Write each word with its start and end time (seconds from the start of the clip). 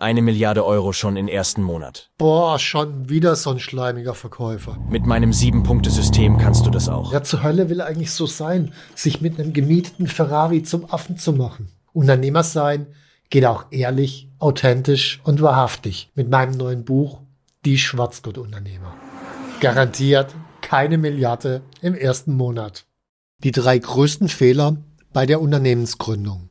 Eine 0.00 0.22
Milliarde 0.22 0.64
Euro 0.64 0.92
schon 0.92 1.16
im 1.16 1.26
ersten 1.26 1.60
Monat. 1.60 2.12
Boah, 2.18 2.60
schon 2.60 3.08
wieder 3.08 3.34
so 3.34 3.50
ein 3.50 3.58
schleimiger 3.58 4.14
Verkäufer. 4.14 4.78
Mit 4.88 5.06
meinem 5.06 5.32
Sieben-Punkte-System 5.32 6.38
kannst 6.38 6.64
du 6.64 6.70
das 6.70 6.88
auch. 6.88 7.12
Ja, 7.12 7.24
zur 7.24 7.42
Hölle 7.42 7.68
will 7.68 7.80
eigentlich 7.80 8.12
so 8.12 8.24
sein, 8.24 8.72
sich 8.94 9.20
mit 9.20 9.40
einem 9.40 9.52
gemieteten 9.52 10.06
Ferrari 10.06 10.62
zum 10.62 10.88
Affen 10.88 11.18
zu 11.18 11.32
machen. 11.32 11.72
Unternehmer 11.92 12.44
sein 12.44 12.86
geht 13.28 13.44
auch 13.44 13.64
ehrlich, 13.72 14.28
authentisch 14.38 15.20
und 15.24 15.42
wahrhaftig 15.42 16.12
mit 16.14 16.30
meinem 16.30 16.56
neuen 16.56 16.84
Buch 16.84 17.18
Die 17.64 17.76
Schwarzgurt-Unternehmer. 17.76 18.94
Garantiert 19.58 20.32
keine 20.60 20.96
Milliarde 20.96 21.62
im 21.82 21.94
ersten 21.96 22.34
Monat. 22.34 22.86
Die 23.42 23.50
drei 23.50 23.76
größten 23.76 24.28
Fehler 24.28 24.76
bei 25.12 25.26
der 25.26 25.40
Unternehmensgründung. 25.40 26.50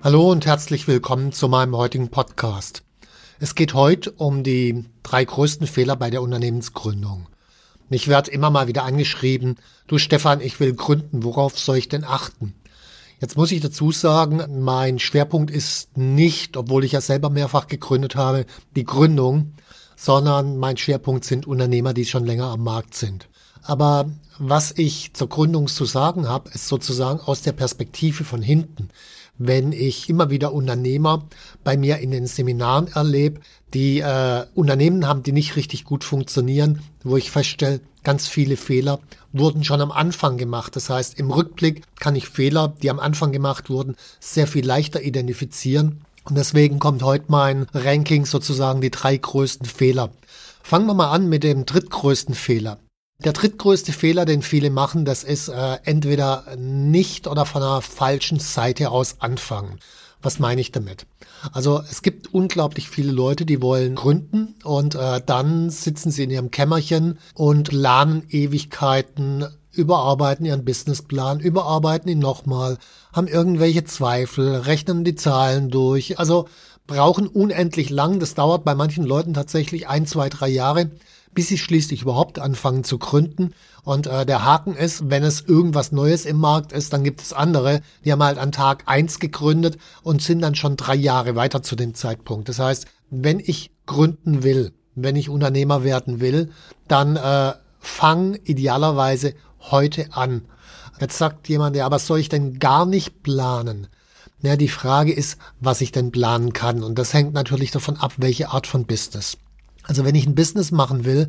Hallo 0.00 0.30
und 0.30 0.46
herzlich 0.46 0.86
willkommen 0.86 1.32
zu 1.32 1.48
meinem 1.48 1.76
heutigen 1.76 2.08
Podcast. 2.08 2.84
Es 3.40 3.56
geht 3.56 3.74
heute 3.74 4.12
um 4.12 4.44
die 4.44 4.84
drei 5.02 5.24
größten 5.24 5.66
Fehler 5.66 5.96
bei 5.96 6.08
der 6.08 6.22
Unternehmensgründung. 6.22 7.26
Ich 7.90 8.06
werde 8.06 8.30
immer 8.30 8.48
mal 8.50 8.68
wieder 8.68 8.84
angeschrieben, 8.84 9.56
du 9.88 9.98
Stefan, 9.98 10.40
ich 10.40 10.60
will 10.60 10.72
gründen, 10.72 11.24
worauf 11.24 11.58
soll 11.58 11.78
ich 11.78 11.88
denn 11.88 12.04
achten? 12.04 12.54
Jetzt 13.20 13.36
muss 13.36 13.50
ich 13.50 13.60
dazu 13.60 13.90
sagen, 13.90 14.62
mein 14.62 15.00
Schwerpunkt 15.00 15.50
ist 15.50 15.96
nicht, 15.96 16.56
obwohl 16.56 16.84
ich 16.84 16.92
ja 16.92 17.00
selber 17.00 17.28
mehrfach 17.28 17.66
gegründet 17.66 18.14
habe, 18.14 18.46
die 18.76 18.84
Gründung, 18.84 19.54
sondern 19.96 20.58
mein 20.58 20.76
Schwerpunkt 20.76 21.24
sind 21.24 21.44
Unternehmer, 21.48 21.92
die 21.92 22.04
schon 22.04 22.24
länger 22.24 22.46
am 22.46 22.62
Markt 22.62 22.94
sind. 22.94 23.28
Aber 23.62 24.08
was 24.38 24.72
ich 24.76 25.12
zur 25.14 25.28
Gründung 25.28 25.66
zu 25.66 25.84
sagen 25.84 26.28
habe, 26.28 26.50
ist 26.50 26.68
sozusagen 26.68 27.18
aus 27.18 27.42
der 27.42 27.52
Perspektive 27.52 28.22
von 28.22 28.42
hinten 28.42 28.90
wenn 29.38 29.72
ich 29.72 30.08
immer 30.08 30.30
wieder 30.30 30.52
Unternehmer 30.52 31.26
bei 31.64 31.76
mir 31.76 31.98
in 31.98 32.10
den 32.10 32.26
Seminaren 32.26 32.88
erlebe, 32.88 33.40
die 33.74 34.00
äh, 34.00 34.44
Unternehmen 34.54 35.06
haben, 35.06 35.22
die 35.22 35.32
nicht 35.32 35.56
richtig 35.56 35.84
gut 35.84 36.04
funktionieren, 36.04 36.82
wo 37.04 37.16
ich 37.16 37.30
feststelle, 37.30 37.80
ganz 38.04 38.28
viele 38.28 38.56
Fehler 38.56 39.00
wurden 39.32 39.64
schon 39.64 39.80
am 39.80 39.92
Anfang 39.92 40.38
gemacht. 40.38 40.74
Das 40.76 40.88
heißt, 40.88 41.18
im 41.18 41.30
Rückblick 41.30 41.82
kann 42.00 42.16
ich 42.16 42.28
Fehler, 42.28 42.74
die 42.82 42.90
am 42.90 43.00
Anfang 43.00 43.32
gemacht 43.32 43.68
wurden, 43.70 43.96
sehr 44.20 44.46
viel 44.46 44.66
leichter 44.66 45.02
identifizieren. 45.02 46.02
Und 46.24 46.36
deswegen 46.36 46.78
kommt 46.78 47.02
heute 47.02 47.26
mein 47.28 47.66
Ranking 47.74 48.26
sozusagen 48.26 48.80
die 48.80 48.90
drei 48.90 49.16
größten 49.16 49.66
Fehler. 49.66 50.10
Fangen 50.62 50.86
wir 50.86 50.94
mal 50.94 51.10
an 51.10 51.28
mit 51.28 51.44
dem 51.44 51.64
drittgrößten 51.64 52.34
Fehler. 52.34 52.78
Der 53.24 53.32
drittgrößte 53.32 53.92
Fehler, 53.92 54.24
den 54.24 54.42
viele 54.42 54.70
machen, 54.70 55.04
das 55.04 55.24
ist 55.24 55.48
äh, 55.48 55.78
entweder 55.82 56.44
nicht 56.56 57.26
oder 57.26 57.46
von 57.46 57.64
einer 57.64 57.82
falschen 57.82 58.38
Seite 58.38 58.90
aus 58.90 59.16
anfangen. 59.18 59.80
Was 60.22 60.38
meine 60.38 60.60
ich 60.60 60.70
damit? 60.70 61.04
Also 61.52 61.82
es 61.90 62.02
gibt 62.02 62.32
unglaublich 62.32 62.88
viele 62.88 63.10
Leute, 63.10 63.44
die 63.44 63.60
wollen 63.60 63.96
gründen 63.96 64.54
und 64.62 64.94
äh, 64.94 65.20
dann 65.24 65.68
sitzen 65.68 66.12
sie 66.12 66.22
in 66.22 66.30
ihrem 66.30 66.52
Kämmerchen 66.52 67.18
und 67.34 67.72
lernen 67.72 68.22
Ewigkeiten, 68.28 69.46
überarbeiten 69.72 70.46
ihren 70.46 70.64
Businessplan, 70.64 71.40
überarbeiten 71.40 72.08
ihn 72.08 72.20
nochmal, 72.20 72.78
haben 73.12 73.26
irgendwelche 73.26 73.82
Zweifel, 73.82 74.54
rechnen 74.54 75.02
die 75.02 75.16
Zahlen 75.16 75.70
durch, 75.70 76.20
also 76.20 76.46
brauchen 76.86 77.26
unendlich 77.26 77.90
lang. 77.90 78.20
Das 78.20 78.34
dauert 78.34 78.64
bei 78.64 78.76
manchen 78.76 79.04
Leuten 79.04 79.34
tatsächlich 79.34 79.88
ein, 79.88 80.06
zwei, 80.06 80.28
drei 80.28 80.48
Jahre, 80.48 80.90
bis 81.38 81.46
sie 81.46 81.58
schließlich 81.58 82.02
überhaupt 82.02 82.40
anfangen 82.40 82.82
zu 82.82 82.98
gründen. 82.98 83.54
Und 83.84 84.08
äh, 84.08 84.26
der 84.26 84.44
Haken 84.44 84.74
ist, 84.74 85.08
wenn 85.08 85.22
es 85.22 85.40
irgendwas 85.40 85.92
Neues 85.92 86.26
im 86.26 86.36
Markt 86.36 86.72
ist, 86.72 86.92
dann 86.92 87.04
gibt 87.04 87.22
es 87.22 87.32
andere, 87.32 87.80
die 88.04 88.10
haben 88.10 88.24
halt 88.24 88.38
an 88.38 88.50
Tag 88.50 88.82
eins 88.86 89.20
gegründet 89.20 89.78
und 90.02 90.20
sind 90.20 90.40
dann 90.40 90.56
schon 90.56 90.76
drei 90.76 90.96
Jahre 90.96 91.36
weiter 91.36 91.62
zu 91.62 91.76
dem 91.76 91.94
Zeitpunkt. 91.94 92.48
Das 92.48 92.58
heißt, 92.58 92.86
wenn 93.10 93.38
ich 93.38 93.70
gründen 93.86 94.42
will, 94.42 94.72
wenn 94.96 95.14
ich 95.14 95.28
Unternehmer 95.28 95.84
werden 95.84 96.18
will, 96.18 96.50
dann 96.88 97.14
äh, 97.14 97.52
fang 97.78 98.34
idealerweise 98.42 99.34
heute 99.60 100.12
an. 100.14 100.42
Jetzt 101.00 101.18
sagt 101.18 101.48
jemand, 101.48 101.76
ja, 101.76 101.86
aber 101.86 102.00
soll 102.00 102.18
ich 102.18 102.28
denn 102.28 102.58
gar 102.58 102.84
nicht 102.84 103.22
planen? 103.22 103.86
Ja, 104.42 104.56
die 104.56 104.66
Frage 104.66 105.12
ist, 105.12 105.38
was 105.60 105.82
ich 105.82 105.92
denn 105.92 106.10
planen 106.10 106.52
kann. 106.52 106.82
Und 106.82 106.98
das 106.98 107.14
hängt 107.14 107.32
natürlich 107.32 107.70
davon 107.70 107.96
ab, 107.96 108.14
welche 108.16 108.48
Art 108.48 108.66
von 108.66 108.86
Business. 108.86 109.38
Also 109.88 110.04
wenn 110.04 110.14
ich 110.14 110.26
ein 110.26 110.34
Business 110.34 110.70
machen 110.70 111.04
will, 111.06 111.28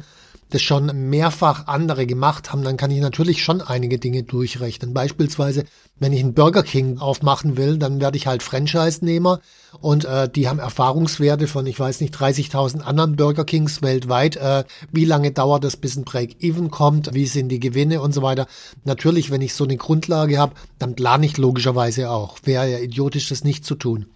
das 0.50 0.62
schon 0.62 1.09
mehrfach 1.09 1.68
andere 1.68 2.06
gemacht 2.06 2.52
haben, 2.52 2.64
dann 2.64 2.75
kann 2.75 2.92
ich 2.92 3.00
natürlich 3.00 3.44
schon 3.44 3.62
einige 3.62 4.00
Dinge 4.00 4.24
durchrechnen. 4.24 4.94
Beispielsweise, 4.94 5.64
wenn 6.00 6.12
ich 6.12 6.22
einen 6.22 6.34
Burger 6.34 6.64
King 6.64 6.97
aufmachen 6.97 7.56
will, 7.56 7.78
dann 7.78 8.02
werde 8.02 8.18
ich 8.18 8.28
halt 8.28 8.44
Franchise-Nehmer 8.44 9.40
und 9.80 10.06
äh, 10.06 10.28
die 10.28 10.50
haben 10.50 10.59
Erfahrungswerte 10.59 11.47
von, 11.47 11.66
ich 11.68 11.80
weiß 11.80 12.02
nicht, 12.02 12.16
30.000 12.16 12.81
anderen 12.81 13.16
Burger 13.16 13.46
Kings 13.46 13.81
weltweit. 13.81 14.36
Äh, 14.36 14.66
wie 14.91 15.06
lange 15.06 15.31
dauert 15.31 15.64
es, 15.64 15.78
bis 15.78 15.96
ein 15.96 16.03
Break-Even 16.03 16.70
kommt? 16.70 17.14
Wie 17.14 17.28
sind 17.28 17.50
die 17.50 17.59
Gewinne 17.59 18.02
und 18.02 18.14
so 18.14 18.24
weiter? 18.24 18.47
Natürlich, 18.84 19.31
wenn 19.31 19.41
ich 19.41 19.53
so 19.53 19.64
eine 19.64 19.78
Grundlage 19.78 20.38
habe, 20.38 20.56
dann 20.80 20.96
plane 20.96 21.28
ich 21.28 21.38
logischerweise 21.38 22.09
auch. 22.09 22.38
Wäre 22.44 22.70
ja 22.70 22.80
idiotisch, 22.80 23.30
das 23.30 23.46
nicht 23.46 23.64
zu 23.64 23.76
tun. 23.76 24.08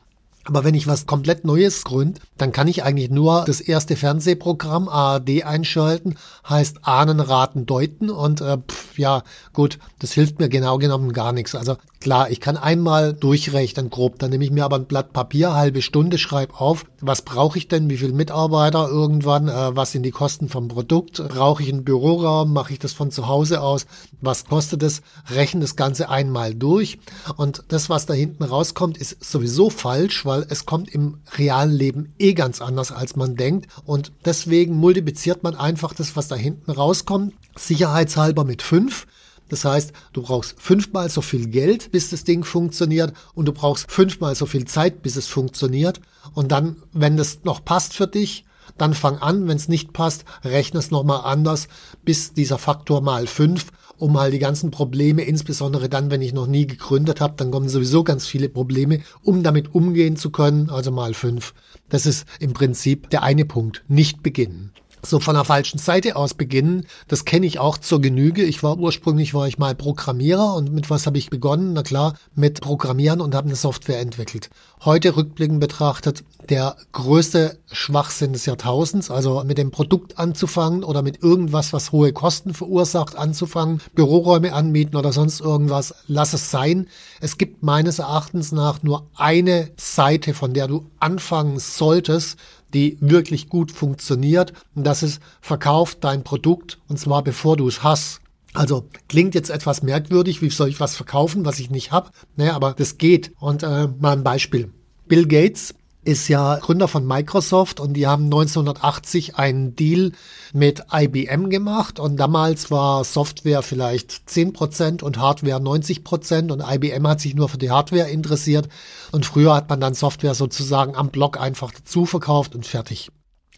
Aber 0.46 0.64
wenn 0.64 0.76
ich 0.76 0.88
was 0.88 1.06
komplett 1.06 1.46
Neues 1.46 1.84
gründe, 1.84 2.20
dann 2.38 2.52
kann 2.52 2.68
ich 2.68 2.84
eigentlich 2.84 3.10
nur 3.10 3.46
das 3.46 3.62
erste 3.62 3.96
Fernsehprogramm 3.96 4.90
ARD 4.90 5.44
einschalten, 5.46 6.16
heißt 6.48 6.80
Ahnen, 6.82 7.22
Raten, 7.22 7.66
Deuten 7.66 8.10
und 8.10 8.42
äh, 8.42 8.58
pff, 8.58 8.98
ja 8.98 9.24
gut, 9.54 9.80
das 10.00 10.12
hilft 10.12 10.40
mir 10.40 10.50
genau 10.50 10.78
genommen 10.78 11.14
gar 11.14 11.32
nichts. 11.32 11.56
Also 11.56 11.78
klar, 12.02 12.30
ich 12.30 12.42
kann 12.42 12.58
einmal 12.58 13.14
durchrechnen 13.14 13.90
grob, 13.90 14.20
dann 14.20 14.32
nehme 14.32 14.44
ich 14.44 14.52
mir 14.52 14.66
aber 14.66 14.76
ein 14.76 14.86
Blatt 14.86 15.14
Papier, 15.14 15.54
halbe 15.54 15.82
Stunde, 15.82 16.18
schreibe 16.18 16.60
auf, 16.60 16.86
was 17.00 17.22
brauche 17.22 17.58
ich 17.58 17.70
denn, 17.70 17.90
wie 17.90 17.98
viele 17.98 18.12
Mitarbeiter 18.12 18.90
irgendwann, 18.90 19.48
äh, 19.48 19.76
was 19.76 19.94
sind 19.94 20.04
die 20.04 20.12
Kosten 20.12 20.50
vom 20.50 20.68
Produkt, 20.68 21.26
brauche 21.30 21.64
ich 21.64 21.72
einen 21.72 21.86
Büroraum, 21.86 22.52
mache 22.52 22.74
ich 22.74 22.80
das 22.80 22.92
von 22.92 23.12
zu 23.12 23.28
Hause 23.28 23.62
aus, 23.62 23.86
was 24.20 24.46
kostet 24.46 24.84
es, 24.84 25.02
rechne 25.30 25.62
das 25.62 25.78
Ganze 25.78 26.10
einmal 26.10 26.54
durch 26.54 27.00
und 27.38 27.64
das, 27.70 27.90
was 27.90 28.06
da 28.06 28.14
hinten 28.14 28.44
rauskommt, 28.44 28.98
ist 28.98 29.24
sowieso 29.24 29.70
falsch, 29.70 30.26
weil 30.26 30.33
es 30.42 30.66
kommt 30.66 30.90
im 30.90 31.18
realen 31.38 31.72
Leben 31.72 32.14
eh 32.20 32.34
ganz 32.34 32.62
anders, 32.62 32.92
als 32.92 33.16
man 33.16 33.36
denkt. 33.36 33.68
Und 33.86 34.12
deswegen 34.26 34.76
multipliziert 34.76 35.44
man 35.44 35.56
einfach 35.56 35.94
das, 35.94 36.16
was 36.16 36.28
da 36.28 36.36
hinten 36.36 36.72
rauskommt, 36.72 37.34
sicherheitshalber 37.56 38.44
mit 38.44 38.62
fünf. 38.62 39.08
Das 39.50 39.66
heißt, 39.66 39.94
du 40.14 40.24
brauchst 40.24 40.56
fünfmal 40.60 41.10
so 41.10 41.22
viel 41.22 41.48
Geld, 41.48 41.92
bis 41.92 42.10
das 42.10 42.24
Ding 42.24 42.44
funktioniert 42.44 43.14
und 43.36 43.46
du 43.46 43.52
brauchst 43.52 43.92
fünfmal 43.92 44.36
so 44.36 44.46
viel 44.46 44.66
Zeit, 44.66 45.04
bis 45.04 45.16
es 45.16 45.28
funktioniert. 45.28 46.02
Und 46.34 46.52
dann, 46.52 46.78
wenn 46.92 47.18
das 47.18 47.44
noch 47.44 47.64
passt 47.64 47.94
für 47.94 48.08
dich, 48.08 48.46
dann 48.78 48.94
fang 48.94 49.18
an. 49.18 49.48
Wenn 49.48 49.58
es 49.58 49.68
nicht 49.68 49.94
passt, 49.94 50.26
rechne 50.44 50.80
es 50.80 50.92
nochmal 50.92 51.22
anders, 51.26 51.68
bis 52.04 52.34
dieser 52.34 52.58
Faktor 52.58 53.02
mal 53.02 53.28
fünf 53.28 53.68
um 54.04 54.20
halt 54.20 54.34
die 54.34 54.40
ganzen 54.40 54.70
Probleme, 54.70 55.22
insbesondere 55.22 55.88
dann, 55.88 56.12
wenn 56.12 56.22
ich 56.22 56.34
noch 56.34 56.46
nie 56.46 56.68
gegründet 56.68 57.22
habe, 57.22 57.36
dann 57.38 57.52
kommen 57.52 57.70
sowieso 57.70 58.04
ganz 58.04 58.28
viele 58.28 58.50
Probleme, 58.50 59.00
um 59.22 59.44
damit 59.44 59.74
umgehen 59.74 60.18
zu 60.18 60.30
können, 60.30 60.70
also 60.70 60.92
mal 60.92 61.14
fünf. 61.14 61.54
Das 61.88 62.06
ist 62.06 62.28
im 62.42 62.52
Prinzip 62.52 63.10
der 63.12 63.24
eine 63.24 63.46
Punkt, 63.46 63.86
nicht 63.88 64.22
beginnen. 64.22 64.74
So 65.06 65.20
von 65.20 65.36
der 65.36 65.44
falschen 65.44 65.78
Seite 65.78 66.16
aus 66.16 66.34
beginnen. 66.34 66.86
Das 67.08 67.26
kenne 67.26 67.46
ich 67.46 67.60
auch 67.60 67.78
zur 67.78 68.02
Genüge. 68.02 68.44
Ich 68.44 68.64
war 68.64 68.78
ursprünglich 68.78 69.34
war 69.34 69.48
ich 69.48 69.58
mal 69.58 69.76
Programmierer 69.76 70.56
und 70.56 70.72
mit 70.74 70.90
was 70.90 71.06
habe 71.06 71.18
ich 71.18 71.30
begonnen? 71.30 71.74
Na 71.74 71.84
klar, 71.84 72.16
mit 72.36 72.62
Programmieren 72.62 73.22
und 73.22 73.36
habe 73.36 73.48
eine 73.48 73.56
Software 73.56 74.00
entwickelt. 74.00 74.50
Heute 74.86 75.16
rückblickend 75.16 75.60
betrachtet 75.60 76.24
der 76.50 76.76
größte 76.92 77.58
Schwachsinn 77.72 78.34
des 78.34 78.46
Jahrtausends, 78.46 79.10
also 79.10 79.44
mit 79.46 79.58
dem 79.58 79.72
Produkt 79.72 80.20
anzufangen 80.20 80.84
oder 80.84 81.02
mit 81.02 81.24
irgendwas, 81.24 81.72
was 81.72 81.92
hohe 81.92 82.12
Kosten 82.12 82.54
verursacht, 82.54 83.16
anzufangen, 83.16 83.82
Büroräume 83.96 84.54
anmieten 84.54 84.98
oder 84.98 85.14
sonst 85.14 85.40
irgendwas, 85.40 85.96
lass 86.08 86.34
es 86.34 86.52
sein. 86.52 86.88
Es 87.22 87.38
gibt 87.38 87.64
meines 87.64 88.00
Erachtens 88.00 88.52
nach 88.52 88.84
nur 88.84 89.08
eine 89.16 89.70
Seite, 89.78 90.34
von 90.34 90.54
der 90.54 90.68
du 90.68 90.90
anfangen 91.00 91.60
solltest, 91.60 92.38
die 92.74 92.98
wirklich 93.00 93.50
gut 93.50 93.72
funktioniert. 93.72 94.54
Und 94.76 94.86
das 94.86 95.04
ist, 95.04 95.22
verkauf 95.42 95.96
dein 95.96 96.24
Produkt 96.24 96.80
und 96.88 97.00
zwar 97.00 97.24
bevor 97.24 97.58
du 97.58 97.68
es 97.68 97.84
hast. 97.84 98.22
Also 98.54 98.88
klingt 99.08 99.34
jetzt 99.36 99.50
etwas 99.50 99.82
merkwürdig, 99.82 100.42
wie 100.42 100.50
soll 100.50 100.70
ich 100.70 100.80
was 100.80 100.96
verkaufen, 100.96 101.46
was 101.46 101.60
ich 101.60 101.72
nicht 101.72 101.92
habe? 101.92 102.12
Naja, 102.36 102.54
aber 102.54 102.74
das 102.78 102.98
geht. 102.98 103.32
Und 103.40 103.64
äh, 103.64 103.88
mal 103.88 104.14
ein 104.14 104.24
Beispiel. 104.24 104.72
Bill 105.08 105.28
Gates 105.28 105.74
ist 106.06 106.28
ja 106.28 106.58
Gründer 106.58 106.88
von 106.88 107.06
Microsoft 107.06 107.80
und 107.80 107.94
die 107.94 108.08
haben 108.08 108.26
1980 108.26 109.38
einen 109.38 109.76
Deal 109.76 110.12
mit 110.54 110.84
IBM 110.92 111.50
gemacht 111.50 112.00
und 112.00 112.18
damals 112.18 112.72
war 112.72 113.04
Software 113.04 113.62
vielleicht 113.62 114.12
10% 114.28 115.04
und 115.04 115.18
Hardware 115.18 115.60
90% 115.60 116.52
und 116.52 116.64
IBM 116.68 117.08
hat 117.08 117.22
sich 117.22 117.36
nur 117.36 117.50
für 117.50 117.58
die 117.58 117.72
Hardware 117.72 118.10
interessiert 118.10 118.70
und 119.12 119.26
früher 119.26 119.56
hat 119.56 119.70
man 119.70 119.80
dann 119.80 119.94
Software 119.94 120.36
sozusagen 120.36 120.96
am 120.96 121.10
Block 121.10 121.40
einfach 121.40 121.72
dazu 121.72 122.06
verkauft 122.06 122.56
und 122.56 122.66
fertig. 122.66 123.10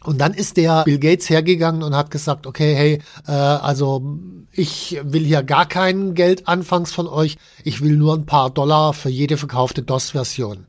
Und 0.04 0.20
dann 0.20 0.34
ist 0.34 0.56
der 0.56 0.84
Bill 0.84 0.98
Gates 0.98 1.28
hergegangen 1.28 1.82
und 1.82 1.94
hat 1.96 2.12
gesagt, 2.12 2.46
okay, 2.46 2.74
hey, 2.74 3.02
äh, 3.26 3.32
also 3.32 4.18
ich 4.52 5.00
will 5.02 5.24
hier 5.24 5.42
gar 5.42 5.66
kein 5.66 6.14
Geld 6.14 6.46
anfangs 6.46 6.92
von 6.92 7.08
euch, 7.08 7.36
ich 7.64 7.80
will 7.80 7.96
nur 7.96 8.14
ein 8.14 8.24
paar 8.24 8.50
Dollar 8.50 8.92
für 8.92 9.08
jede 9.08 9.36
verkaufte 9.36 9.82
DOS-Version. 9.82 10.66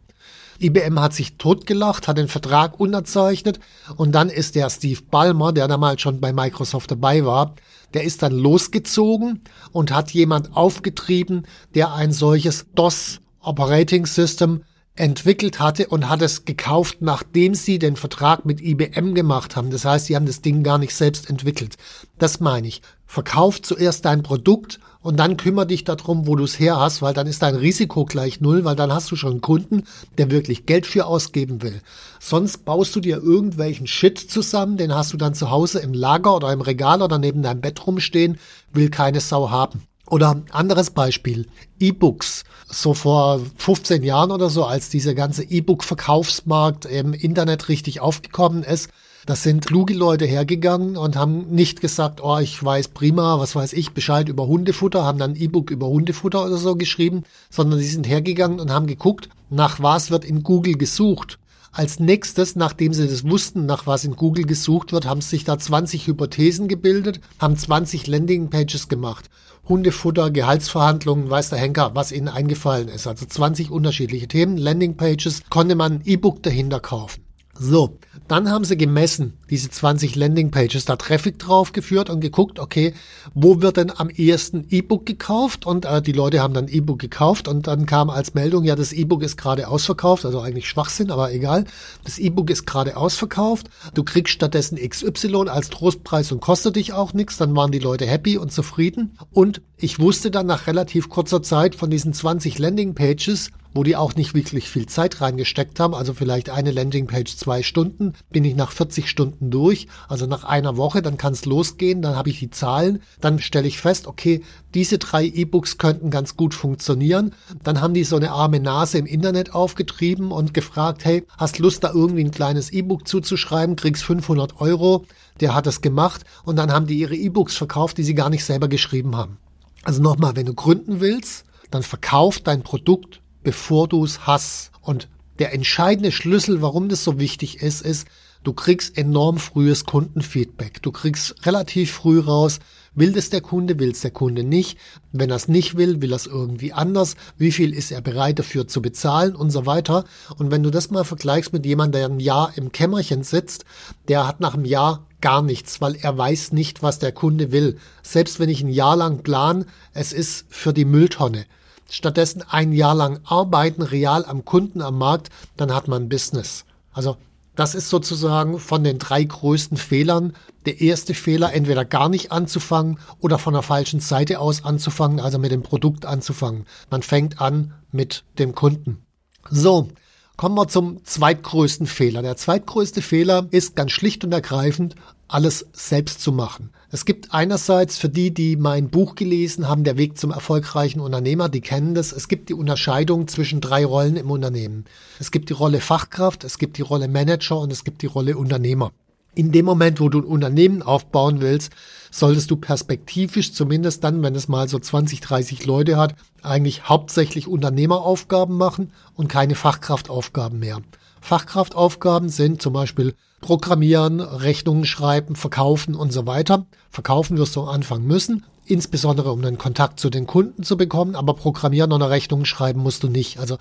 IBM 0.59 1.00
hat 1.00 1.13
sich 1.13 1.38
totgelacht, 1.38 2.07
hat 2.07 2.18
den 2.18 2.27
Vertrag 2.27 2.80
unterzeichnet 2.80 3.59
und 3.95 4.13
dann 4.13 4.30
ist 4.30 4.56
der 4.56 4.69
Steve 4.69 5.01
Ballmer, 5.09 5.54
der 5.54 5.68
damals 5.68 6.01
schon 6.01 6.19
bei 6.19 6.33
Microsoft 6.33 6.92
dabei 6.92 7.25
war, 7.25 7.56
der 7.94 8.04
ist 8.04 8.24
dann 8.24 8.33
losgezogen 8.33 9.42
und 9.71 9.92
hat 9.92 10.12
jemand 10.12 10.56
aufgetrieben, 10.56 11.45
der 11.75 11.94
ein 11.94 12.12
solches 12.12 12.65
DOS 12.75 13.19
Operating 13.42 14.06
System 14.06 14.63
entwickelt 14.98 15.59
hatte 15.59 15.88
und 15.88 16.09
hat 16.09 16.21
es 16.21 16.45
gekauft, 16.45 16.98
nachdem 17.01 17.54
sie 17.54 17.80
den 17.80 17.95
Vertrag 17.95 18.45
mit 18.45 18.62
IBM 18.62 19.13
gemacht 19.13 19.56
haben. 19.56 19.69
Das 19.69 19.86
heißt, 19.86 20.07
sie 20.07 20.15
haben 20.15 20.25
das 20.25 20.42
Ding 20.42 20.63
gar 20.63 20.77
nicht 20.77 20.95
selbst 20.95 21.30
entwickelt. 21.30 21.77
Das 22.18 22.39
meine 22.39 22.68
ich. 22.68 22.81
Verkauf 23.06 23.62
zuerst 23.62 24.06
dein 24.06 24.24
Produkt 24.24 24.80
und 25.07 25.15
dann 25.15 25.38
kümmere 25.38 25.68
dich 25.68 25.86
darum, 25.86 26.27
wo 26.27 26.36
du 26.36 26.44
es 26.44 26.59
her 26.59 26.81
hast, 26.81 27.01
weil 27.01 27.13
dann 27.13 27.27
ist 27.27 27.42
dein 27.42 27.56
Risiko 27.56 28.04
gleich 28.04 28.42
null, 28.42 28.65
weil 28.65 28.75
dann 28.75 28.92
hast 28.92 29.09
du 29.09 29.15
schon 29.15 29.31
einen 29.31 29.42
Kunden, 29.42 29.83
der 30.18 30.31
wirklich 30.31 30.65
Geld 30.65 30.86
für 30.86 31.06
ausgeben 31.06 31.62
will. 31.62 31.81
Sonst 32.19 32.65
baust 32.65 32.94
du 32.94 33.00
dir 33.00 33.24
irgendwelchen 33.24 33.88
Shit 33.88 34.19
zusammen, 34.19 34.75
den 34.75 34.94
hast 34.94 35.13
du 35.13 35.18
dann 35.18 35.33
zu 35.33 35.50
Hause 35.50 35.80
im 35.80 35.94
Lager 35.94 36.36
oder 36.36 36.51
im 36.51 36.59
Regal 36.59 37.01
oder 37.01 37.19
neben 37.19 37.42
deinem 37.42 37.62
Bett 37.62 37.88
rumstehen, 37.88 38.38
will 38.74 38.89
keine 38.89 39.21
Sau 39.21 39.50
haben. 39.50 39.83
Oder 40.07 40.42
anderes 40.51 40.89
Beispiel, 40.89 41.48
E-Books. 41.80 42.44
So 42.68 42.94
vor 42.94 43.39
15 43.56 44.04
Jahren 44.04 44.31
oder 44.31 44.50
so, 44.50 44.65
als 44.65 44.89
dieser 44.89 45.13
ganze 45.13 45.45
E-Book-Verkaufsmarkt 45.45 46.83
im 46.83 47.13
Internet 47.13 47.69
richtig 47.69 48.01
aufgekommen 48.01 48.63
ist, 48.63 48.89
das 49.28 49.44
sind 49.44 49.66
kluge 49.66 49.94
Leute 49.94 50.26
hergegangen 50.26 50.96
und 50.96 51.18
haben 51.18 51.48
nicht 51.48 51.82
gesagt, 51.82 52.24
oh, 52.24 52.38
ich 52.38 52.64
weiß 52.64 52.88
prima, 52.88 53.38
was 53.40 53.58
weiß 53.58 53.74
ich, 53.74 53.92
Bescheid 53.92 54.30
über 54.30 54.48
Hundefutter, 54.48 55.04
haben 55.04 55.20
dann 55.20 55.36
E-Book 55.36 55.70
über 55.70 55.88
Hundefutter 55.88 56.46
oder 56.46 56.58
so 56.58 56.78
geschrieben, 56.78 57.24
sondern 57.50 57.78
sie 57.78 57.90
sind 57.90 58.08
hergegangen 58.08 58.62
und 58.62 58.72
haben 58.72 58.88
geguckt, 58.88 59.28
nach 59.50 59.82
was 59.82 60.12
wird 60.12 60.24
in 60.24 60.44
Google 60.44 60.76
gesucht. 60.76 61.40
Als 61.74 62.00
nächstes, 62.00 62.56
nachdem 62.56 62.94
sie 62.94 63.06
das 63.06 63.30
wussten, 63.30 63.66
nach 63.66 63.86
was 63.86 64.06
in 64.06 64.16
Google 64.16 64.46
gesucht 64.46 64.94
wird, 64.94 65.06
haben 65.06 65.20
sich 65.20 65.44
da 65.44 65.60
20 65.60 66.08
Hypothesen 66.08 66.70
gebildet, 66.70 67.20
haben 67.38 67.58
20 67.58 68.08
Landingpages 68.08 68.88
gemacht. 68.88 69.30
Hundefutter, 69.68 70.32
Gehaltsverhandlungen, 70.32 71.30
weiß 71.30 71.50
der 71.50 71.60
Henker, 71.60 71.92
was 71.96 72.14
ihnen 72.14 72.30
eingefallen 72.30 72.88
ist. 72.88 73.06
Also 73.06 73.26
20 73.26 73.72
unterschiedliche 73.72 74.30
Themen, 74.30 74.58
Landingpages, 74.58 75.42
konnte 75.50 75.76
man 75.76 75.96
ein 75.96 76.02
E-Book 76.06 76.42
dahinter 76.44 76.80
kaufen. 76.80 77.27
So, 77.59 77.98
dann 78.27 78.51
haben 78.51 78.65
sie 78.65 78.77
gemessen, 78.77 79.33
diese 79.50 79.69
20 79.69 80.15
Landingpages, 80.15 80.86
da 80.86 80.95
Traffic 80.95 81.39
draufgeführt 81.39 82.09
und 82.09 82.19
geguckt, 82.19 82.59
okay, 82.59 82.94
wo 83.33 83.62
wird 83.62 83.77
denn 83.77 83.92
am 83.95 84.09
ehesten 84.09 84.68
E-Book 84.69 85.06
gekauft? 85.06 85.65
Und 85.65 85.86
äh, 85.86 86.01
die 86.01 86.12
Leute 86.12 86.42
haben 86.42 86.54
dann 86.54 86.68
E-Book 86.68 87.00
gekauft 87.00 87.48
und 87.48 87.68
dann 87.68 87.86
kam 87.86 88.09
als 88.09 88.33
Meldung, 88.33 88.63
ja, 88.63 88.75
das 88.75 88.94
E-Book 88.94 89.24
ist 89.24 89.38
gerade 89.38 89.68
ausverkauft, 89.68 90.25
also 90.25 90.42
eigentlich 90.42 90.68
Schwachsinn, 90.68 91.09
aber 91.09 91.31
egal. 91.31 91.65
Das 92.04 92.19
E-Book 92.19 92.50
ist 92.50 92.68
gerade 92.68 92.98
ausverkauft. 92.98 93.69
Du 93.94 94.04
kriegst 94.04 94.33
stattdessen 94.33 94.77
XY 94.77 95.48
als 95.48 95.69
Trostpreis 95.69 96.31
und 96.31 96.42
kostet 96.42 96.75
dich 96.75 96.94
auch 96.94 97.13
nichts. 97.13 97.38
Dann 97.38 97.56
waren 97.56 97.71
die 97.71 97.80
Leute 97.80 98.06
happy 98.06 98.38
und 98.38 98.51
zufrieden. 98.51 99.18
Und 99.31 99.62
ich 99.77 100.00
wusste 100.00 100.31
dann 100.31 100.45
nach 100.45 100.68
relativ 100.68 101.09
kurzer 101.09 101.42
Zeit 101.42 101.75
von 101.75 101.89
diesen 101.89 102.13
20 102.13 102.59
Landingpages, 102.59 103.51
wo 103.78 103.84
die 103.84 103.96
auch 103.96 104.16
nicht 104.16 104.34
wirklich 104.34 104.70
viel 104.70 104.88
Zeit 104.88 105.22
reingesteckt 105.22 105.80
haben. 105.80 105.94
Also 105.94 106.16
vielleicht 106.16 106.50
eine 106.50 106.72
Landingpage 106.72 107.38
zwei 107.38 107.62
Stunden, 107.62 108.14
bin 108.32 108.44
ich 108.44 108.56
nach 108.56 108.72
40 108.72 109.08
Stunden 109.08 109.52
durch, 109.52 109.88
also 110.10 110.26
nach 110.26 110.44
einer 110.44 110.78
Woche, 110.78 111.04
dann 111.04 111.18
kann 111.18 111.34
es 111.34 111.46
losgehen, 111.46 112.02
dann 112.02 112.16
habe 112.16 112.32
ich 112.32 112.40
die 112.40 112.50
Zahlen, 112.50 113.04
dann 113.22 113.38
stelle 113.40 113.68
ich 113.68 113.78
fest, 113.78 114.08
okay, 114.08 114.42
diese 114.74 114.98
drei 114.98 115.26
E-Books 115.26 115.78
könnten 115.78 116.10
ganz 116.10 116.36
gut 116.36 116.56
funktionieren. 116.56 117.36
Dann 117.64 117.80
haben 117.80 117.94
die 117.94 118.04
so 118.04 118.16
eine 118.16 118.32
arme 118.32 118.60
Nase 118.60 118.98
im 118.98 119.06
Internet 119.06 119.54
aufgetrieben 119.54 120.32
und 120.32 120.56
gefragt, 120.56 121.06
hey, 121.06 121.24
hast 121.38 121.60
Lust 121.60 121.84
da 121.84 121.92
irgendwie 121.94 122.24
ein 122.24 122.32
kleines 122.32 122.72
E-Book 122.72 123.08
zuzuschreiben, 123.08 123.76
kriegst 123.76 124.04
500 124.04 124.60
Euro. 124.60 125.06
Der 125.40 125.54
hat 125.54 125.68
es 125.68 125.82
gemacht 125.82 126.24
und 126.46 126.56
dann 126.56 126.72
haben 126.72 126.88
die 126.88 126.98
ihre 126.98 127.16
E-Books 127.16 127.56
verkauft, 127.56 128.00
die 128.00 128.04
sie 128.04 128.16
gar 128.16 128.32
nicht 128.32 128.44
selber 128.44 128.70
geschrieben 128.70 129.16
haben. 129.16 129.38
Also 129.84 130.02
nochmal, 130.02 130.36
wenn 130.36 130.48
du 130.48 130.56
gründen 130.56 131.00
willst, 131.00 131.46
dann 131.70 131.84
verkauf 131.84 132.40
dein 132.40 132.64
Produkt 132.64 133.22
bevor 133.44 133.88
du 133.88 134.04
es 134.04 134.25
hast. 134.25 134.72
Und 134.81 135.07
der 135.39 135.54
entscheidende 135.54 136.12
Schlüssel, 136.12 136.62
warum 136.62 136.89
das 136.89 137.04
so 137.04 137.19
wichtig 137.19 137.62
ist, 137.62 137.81
ist, 137.81 138.07
du 138.44 138.54
kriegst 138.54 138.98
enorm 138.98 139.38
frühes 139.38 139.86
Kundenfeedback. 139.86 140.81
Du 140.81 140.92
kriegst 140.92 141.45
relativ 141.45 141.92
früh 141.92 142.19
raus, 142.19 142.60
will 142.95 143.12
das 143.12 143.30
der 143.30 143.42
Kunde, 143.42 143.78
will 143.78 143.92
es 143.92 144.01
der 144.01 144.12
Kunde 144.12 144.44
nicht. 144.44 144.78
Wenn 145.12 145.30
er 145.30 145.36
es 145.36 145.48
nicht 145.48 145.78
will, 145.78 146.01
will 146.01 146.12
er 146.12 146.16
es 146.16 146.25
irgendwie 146.25 146.74
anders. 146.74 147.16
Wie 147.38 147.51
viel 147.51 147.74
ist 147.74 147.92
er 147.92 148.01
bereit 148.01 148.39
dafür 148.39 148.68
zu 148.68 148.81
bezahlen 148.81 149.36
und 149.36 149.51
so 149.51 149.66
weiter. 149.66 150.06
Und 150.38 150.50
wenn 150.50 150.63
du 150.63 150.72
das 150.72 150.90
mal 150.90 151.04
vergleichst 151.04 151.54
mit 151.54 151.66
jemandem, 151.66 152.00
der 152.00 152.10
ein 152.10 152.19
Jahr 152.19 152.54
im 152.56 152.71
Kämmerchen 152.71 153.23
sitzt, 153.23 153.66
der 154.07 154.28
hat 154.28 154.40
nach 154.40 154.56
einem 154.56 154.66
Jahr 154.66 155.06
gar 155.21 155.42
nichts, 155.42 155.81
weil 155.81 155.95
er 155.95 156.18
weiß 156.18 156.52
nicht, 156.52 156.83
was 156.83 157.00
der 157.00 157.12
Kunde 157.12 157.52
will. 157.52 157.78
Selbst 158.02 158.40
wenn 158.40 158.50
ich 158.50 158.62
ein 158.62 158.69
Jahr 158.69 158.95
lang 158.95 159.23
plan, 159.23 159.66
es 159.94 160.14
ist 160.14 160.45
für 160.50 160.73
die 160.73 160.85
Mülltonne 160.85 161.45
stattdessen 161.90 162.44
ein 162.50 162.72
Jahr 162.72 162.96
lang 162.96 163.20
arbeiten, 163.24 163.82
real 163.82 164.26
am 164.26 164.46
Kunden, 164.46 164.82
am 164.82 164.98
Markt, 164.98 165.30
dann 165.56 165.74
hat 165.74 165.88
man 165.88 166.10
Business. 166.10 166.66
Also 166.92 167.18
das 167.56 167.74
ist 167.74 167.90
sozusagen 167.90 168.60
von 168.60 168.84
den 168.84 169.00
drei 169.00 169.24
größten 169.24 169.78
Fehlern 169.78 170.34
der 170.66 170.80
erste 170.80 171.16
Fehler, 171.16 171.54
entweder 171.54 171.86
gar 171.86 172.08
nicht 172.08 172.32
anzufangen 172.32 173.00
oder 173.20 173.40
von 173.40 173.54
der 173.54 173.64
falschen 173.64 174.00
Seite 174.00 174.40
aus 174.40 174.64
anzufangen, 174.64 175.20
also 175.20 175.40
mit 175.40 175.52
dem 175.52 175.64
Produkt 175.64 176.06
anzufangen. 176.06 176.66
Man 176.92 177.02
fängt 177.02 177.42
an 177.42 177.74
mit 177.92 178.26
dem 178.38 178.54
Kunden. 178.54 179.04
So, 179.50 179.88
kommen 180.36 180.56
wir 180.56 180.68
zum 180.68 181.04
zweitgrößten 181.04 181.88
Fehler. 181.88 182.22
Der 182.22 182.38
zweitgrößte 182.38 183.02
Fehler 183.02 183.48
ist 183.50 183.76
ganz 183.76 183.92
schlicht 183.92 184.24
und 184.24 184.34
ergreifend, 184.34 184.96
alles 185.28 185.66
selbst 185.74 186.22
zu 186.22 186.32
machen. 186.32 186.70
Es 186.90 187.04
gibt 187.04 187.34
einerseits 187.34 187.98
für 187.98 188.08
die, 188.08 188.34
die 188.34 188.56
mein 188.56 188.90
Buch 188.90 189.16
gelesen 189.16 189.68
haben, 189.68 189.84
der 189.84 189.98
Weg 189.98 190.18
zum 190.18 190.32
erfolgreichen 190.32 191.02
Unternehmer, 191.02 191.50
die 191.50 191.60
kennen 191.60 191.96
das. 191.96 192.14
Es 192.14 192.30
gibt 192.30 192.48
die 192.48 192.54
Unterscheidung 192.54 193.28
zwischen 193.28 193.60
drei 193.60 193.86
Rollen 193.86 194.16
im 194.16 194.32
Unternehmen. 194.32 194.86
Es 195.20 195.32
gibt 195.32 195.50
die 195.50 195.54
Rolle 195.54 195.82
Fachkraft, 195.82 196.46
es 196.46 196.58
gibt 196.58 196.78
die 196.78 196.84
Rolle 196.84 197.10
Manager 197.10 197.60
und 197.60 197.74
es 197.74 197.84
gibt 197.84 198.04
die 198.04 198.06
Rolle 198.06 198.38
Unternehmer. 198.38 198.94
In 199.36 199.52
dem 199.52 199.66
Moment, 199.66 200.00
wo 200.00 200.08
du 200.08 200.20
ein 200.20 200.24
Unternehmen 200.24 200.82
aufbauen 200.82 201.42
willst, 201.42 201.74
solltest 202.10 202.50
du 202.52 202.56
perspektivisch, 202.56 203.52
zumindest 203.52 204.06
dann, 204.06 204.24
wenn 204.24 204.34
es 204.34 204.48
mal 204.48 204.70
so 204.70 204.80
20, 204.80 205.20
30 205.20 205.66
Leute 205.66 205.98
hat, 205.98 206.16
eigentlich 206.42 206.88
hauptsächlich 206.88 207.50
Unternehmeraufgaben 207.50 208.56
machen 208.56 208.94
und 209.14 209.28
keine 209.28 209.56
Fachkraftaufgaben 209.56 210.58
mehr. 210.58 210.82
Fachkraftaufgaben 211.21 212.30
sind 212.30 212.62
zum 212.62 212.74
Beispiel 212.74 213.16
Programmieren, 213.42 214.19
Rechnungen 214.19 214.86
schreiben, 214.86 215.36
verkaufen 215.36 215.95
und 215.95 216.12
so 216.12 216.26
weiter. 216.26 216.66
Verkaufen 216.90 217.38
wirst 217.38 217.56
du 217.56 217.62
am 217.62 217.69
Anfang 217.69 218.04
müssen, 218.04 218.45
insbesondere 218.66 219.31
um 219.31 219.44
einen 219.44 219.57
Kontakt 219.57 220.00
zu 220.00 220.09
den 220.09 220.26
Kunden 220.26 220.64
zu 220.64 220.76
bekommen, 220.76 221.16
aber 221.16 221.36
Programmieren 221.36 221.92
oder 221.92 222.09
Rechnungen 222.09 222.45
schreiben 222.45 222.81
musst 222.81 223.04
du 223.04 223.09
nicht. 223.09 223.40
Also 223.40 223.57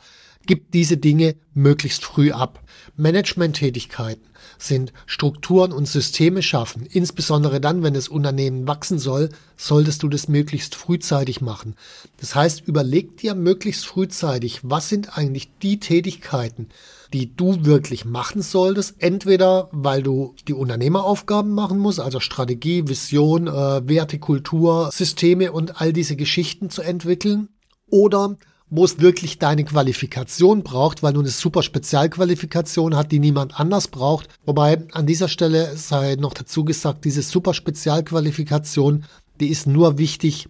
gib 0.46 0.70
diese 0.72 0.96
Dinge 0.96 1.36
möglichst 1.52 2.04
früh 2.04 2.32
ab. 2.32 2.62
Managementtätigkeiten 2.96 4.24
sind 4.58 4.92
Strukturen 5.04 5.72
und 5.72 5.86
Systeme 5.86 6.42
schaffen. 6.42 6.86
Insbesondere 6.86 7.60
dann, 7.60 7.82
wenn 7.82 7.94
das 7.94 8.08
Unternehmen 8.08 8.66
wachsen 8.66 8.98
soll, 8.98 9.28
solltest 9.56 10.02
du 10.02 10.08
das 10.08 10.28
möglichst 10.28 10.74
frühzeitig 10.74 11.40
machen. 11.40 11.74
Das 12.18 12.34
heißt, 12.34 12.62
überleg 12.66 13.18
dir 13.18 13.34
möglichst 13.34 13.86
frühzeitig, 13.86 14.60
was 14.62 14.88
sind 14.88 15.18
eigentlich 15.18 15.50
die 15.62 15.78
Tätigkeiten, 15.80 16.68
die 17.12 17.34
du 17.34 17.64
wirklich 17.64 18.04
machen 18.04 18.42
solltest. 18.42 18.96
Entweder, 18.98 19.68
weil 19.72 20.02
du 20.02 20.34
die 20.48 20.54
Unternehmeraufgaben 20.54 21.52
machen 21.52 21.78
musst, 21.78 22.00
also 22.00 22.20
Strategie, 22.20 22.88
Vision, 22.88 23.46
äh, 23.46 23.88
Werte, 23.88 24.18
Kultur, 24.18 24.90
Systeme 24.92 25.52
und 25.52 25.80
all 25.80 25.92
diese 25.92 26.16
Geschichten 26.16 26.70
zu 26.70 26.82
entwickeln. 26.82 27.48
Oder 27.88 28.36
wo 28.68 28.84
es 28.84 29.00
wirklich 29.00 29.38
deine 29.38 29.64
Qualifikation 29.64 30.62
braucht, 30.62 31.02
weil 31.02 31.12
du 31.12 31.20
eine 31.20 31.28
super 31.28 31.62
Spezialqualifikation 31.62 32.96
hat, 32.96 33.12
die 33.12 33.20
niemand 33.20 33.60
anders 33.60 33.88
braucht. 33.88 34.28
Wobei 34.44 34.84
an 34.92 35.06
dieser 35.06 35.28
Stelle 35.28 35.76
sei 35.76 36.16
noch 36.16 36.34
dazu 36.34 36.64
gesagt, 36.64 37.04
diese 37.04 37.22
super 37.22 37.54
Spezialqualifikation, 37.54 39.04
die 39.38 39.48
ist 39.48 39.66
nur 39.66 39.98
wichtig, 39.98 40.48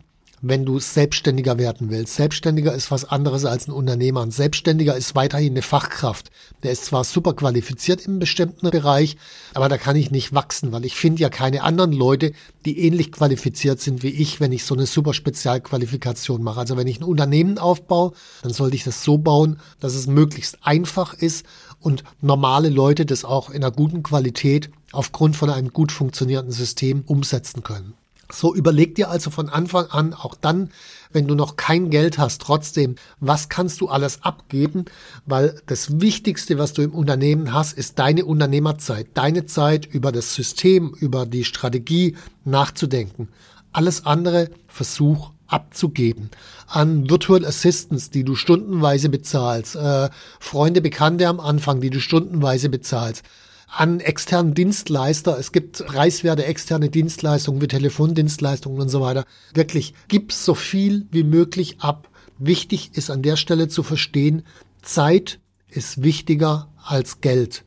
wenn 0.49 0.65
du 0.65 0.79
selbstständiger 0.79 1.59
werden 1.59 1.91
willst. 1.91 2.17
Selbstständiger 2.17 2.75
ist 2.75 2.91
was 2.91 3.05
anderes 3.05 3.45
als 3.45 3.69
ein 3.69 3.73
Unternehmer. 3.73 4.23
Ein 4.23 4.31
Selbstständiger 4.31 4.97
ist 4.97 5.15
weiterhin 5.15 5.53
eine 5.53 5.63
Fachkraft. 5.63 6.31
Der 6.63 6.73
ist 6.73 6.85
zwar 6.87 7.05
super 7.05 7.35
qualifiziert 7.35 8.05
im 8.07 8.19
bestimmten 8.19 8.71
Bereich, 8.71 9.17
aber 9.55 9.69
da 9.69 9.79
kann 9.79 9.97
ich 9.97 10.11
nicht 10.11 10.35
wachsen, 10.35 10.73
weil 10.73 10.85
ich 10.85 10.97
finde 10.97 11.23
ja 11.23 11.29
keine 11.29 11.63
anderen 11.63 11.93
Leute, 11.93 12.33
die 12.65 12.81
ähnlich 12.81 13.13
qualifiziert 13.13 13.81
sind 13.81 14.03
wie 14.03 14.11
ich, 14.11 14.41
wenn 14.41 14.53
ich 14.53 14.65
so 14.65 14.75
eine 14.75 14.87
super 14.87 15.15
Spezialqualifikation 15.15 16.43
mache. 16.43 16.61
Also 16.61 16.77
wenn 16.77 16.87
ich 16.87 17.01
ein 17.01 17.05
Unternehmen 17.05 17.59
aufbaue, 17.59 18.13
dann 18.43 18.53
sollte 18.53 18.77
ich 18.77 18.85
das 18.85 19.03
so 19.03 19.19
bauen, 19.19 19.59
dass 19.81 19.95
es 19.95 20.07
möglichst 20.07 20.59
einfach 20.63 21.15
ist 21.15 21.47
und 21.81 22.05
normale 22.21 22.69
Leute 22.69 23.07
das 23.07 23.25
auch 23.25 23.51
in 23.51 23.63
einer 23.63 23.71
guten 23.71 24.03
Qualität 24.03 24.71
aufgrund 24.93 25.37
von 25.37 25.51
einem 25.51 25.73
gut 25.73 25.93
funktionierenden 25.93 26.53
System 26.53 27.03
umsetzen 27.07 27.63
können. 27.63 27.95
So 28.31 28.55
überleg 28.55 28.95
dir 28.97 29.09
also 29.09 29.31
von 29.31 29.49
Anfang 29.49 29.87
an, 29.87 30.13
auch 30.13 30.35
dann, 30.35 30.71
wenn 31.13 31.29
du 31.29 31.35
noch 31.35 31.57
kein 31.57 31.91
Geld 31.91 32.19
hast, 32.19 32.43
trotzdem, 32.43 32.97
was 33.21 33.49
kannst 33.49 33.81
du 33.81 33.89
alles 33.89 34.23
abgeben? 34.23 34.87
Weil 35.27 35.61
das 35.67 36.01
Wichtigste, 36.01 36.59
was 36.59 36.73
du 36.73 36.83
im 36.83 36.93
Unternehmen 36.93 37.53
hast, 37.53 37.73
ist 37.73 37.99
deine 37.99 38.25
Unternehmerzeit, 38.25 39.09
deine 39.15 39.47
Zeit 39.47 39.87
über 39.87 40.11
das 40.11 40.35
System, 40.35 40.95
über 40.99 41.25
die 41.25 41.45
Strategie 41.45 42.17
nachzudenken. 42.45 43.29
Alles 43.73 44.07
andere 44.07 44.51
versuch 44.67 45.31
abzugeben 45.47 46.31
an 46.67 47.09
Virtual 47.09 47.45
Assistants, 47.45 48.11
die 48.11 48.25
du 48.25 48.35
stundenweise 48.35 49.09
bezahlst, 49.09 49.77
äh, 49.77 50.11
Freunde, 50.41 50.81
Bekannte 50.81 51.29
am 51.29 51.39
Anfang, 51.39 51.81
die 51.81 51.91
du 51.91 52.01
stundenweise 52.01 52.69
bezahlst 52.69 53.23
an 53.67 54.01
externen 54.01 54.55
Dienstleister. 54.55 55.39
Es 55.39 55.53
gibt 55.53 55.85
preiswerte 55.87 56.45
externe 56.45 56.89
Dienstleistungen 56.89 57.61
wie 57.61 57.69
Telefondienstleistungen 57.69 58.81
und 58.81 58.89
so 58.89 59.01
weiter. 59.01 59.25
Wirklich, 59.55 59.95
gib 60.09 60.33
so 60.33 60.55
viel 60.55 61.07
wie 61.11 61.25
möglich 61.25 61.81
ab. 61.81 62.09
Wichtig 62.39 62.91
ist 62.95 63.11
an 63.11 63.23
der 63.23 63.37
Stelle 63.37 63.69
zu 63.69 63.83
verstehen, 63.83 64.43
Zeit 64.83 65.41
ist 65.69 66.03
wichtiger 66.03 66.69
als 66.83 67.21
Geld. 67.21 67.65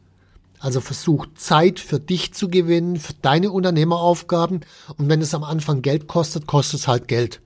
Also 0.60 0.82
versuch 0.82 1.28
Zeit 1.36 1.80
für 1.80 2.00
dich 2.00 2.34
zu 2.34 2.50
gewinnen, 2.50 2.98
für 2.98 3.14
deine 3.22 3.52
Unternehmeraufgaben. 3.52 4.62
Und 4.98 5.10
wenn 5.10 5.22
es 5.22 5.34
am 5.34 5.44
Anfang 5.44 5.82
Geld 5.82 6.08
kostet, 6.08 6.48
kostet 6.48 6.82
es 6.82 6.88
halt 6.88 7.08
Geld. 7.08 7.42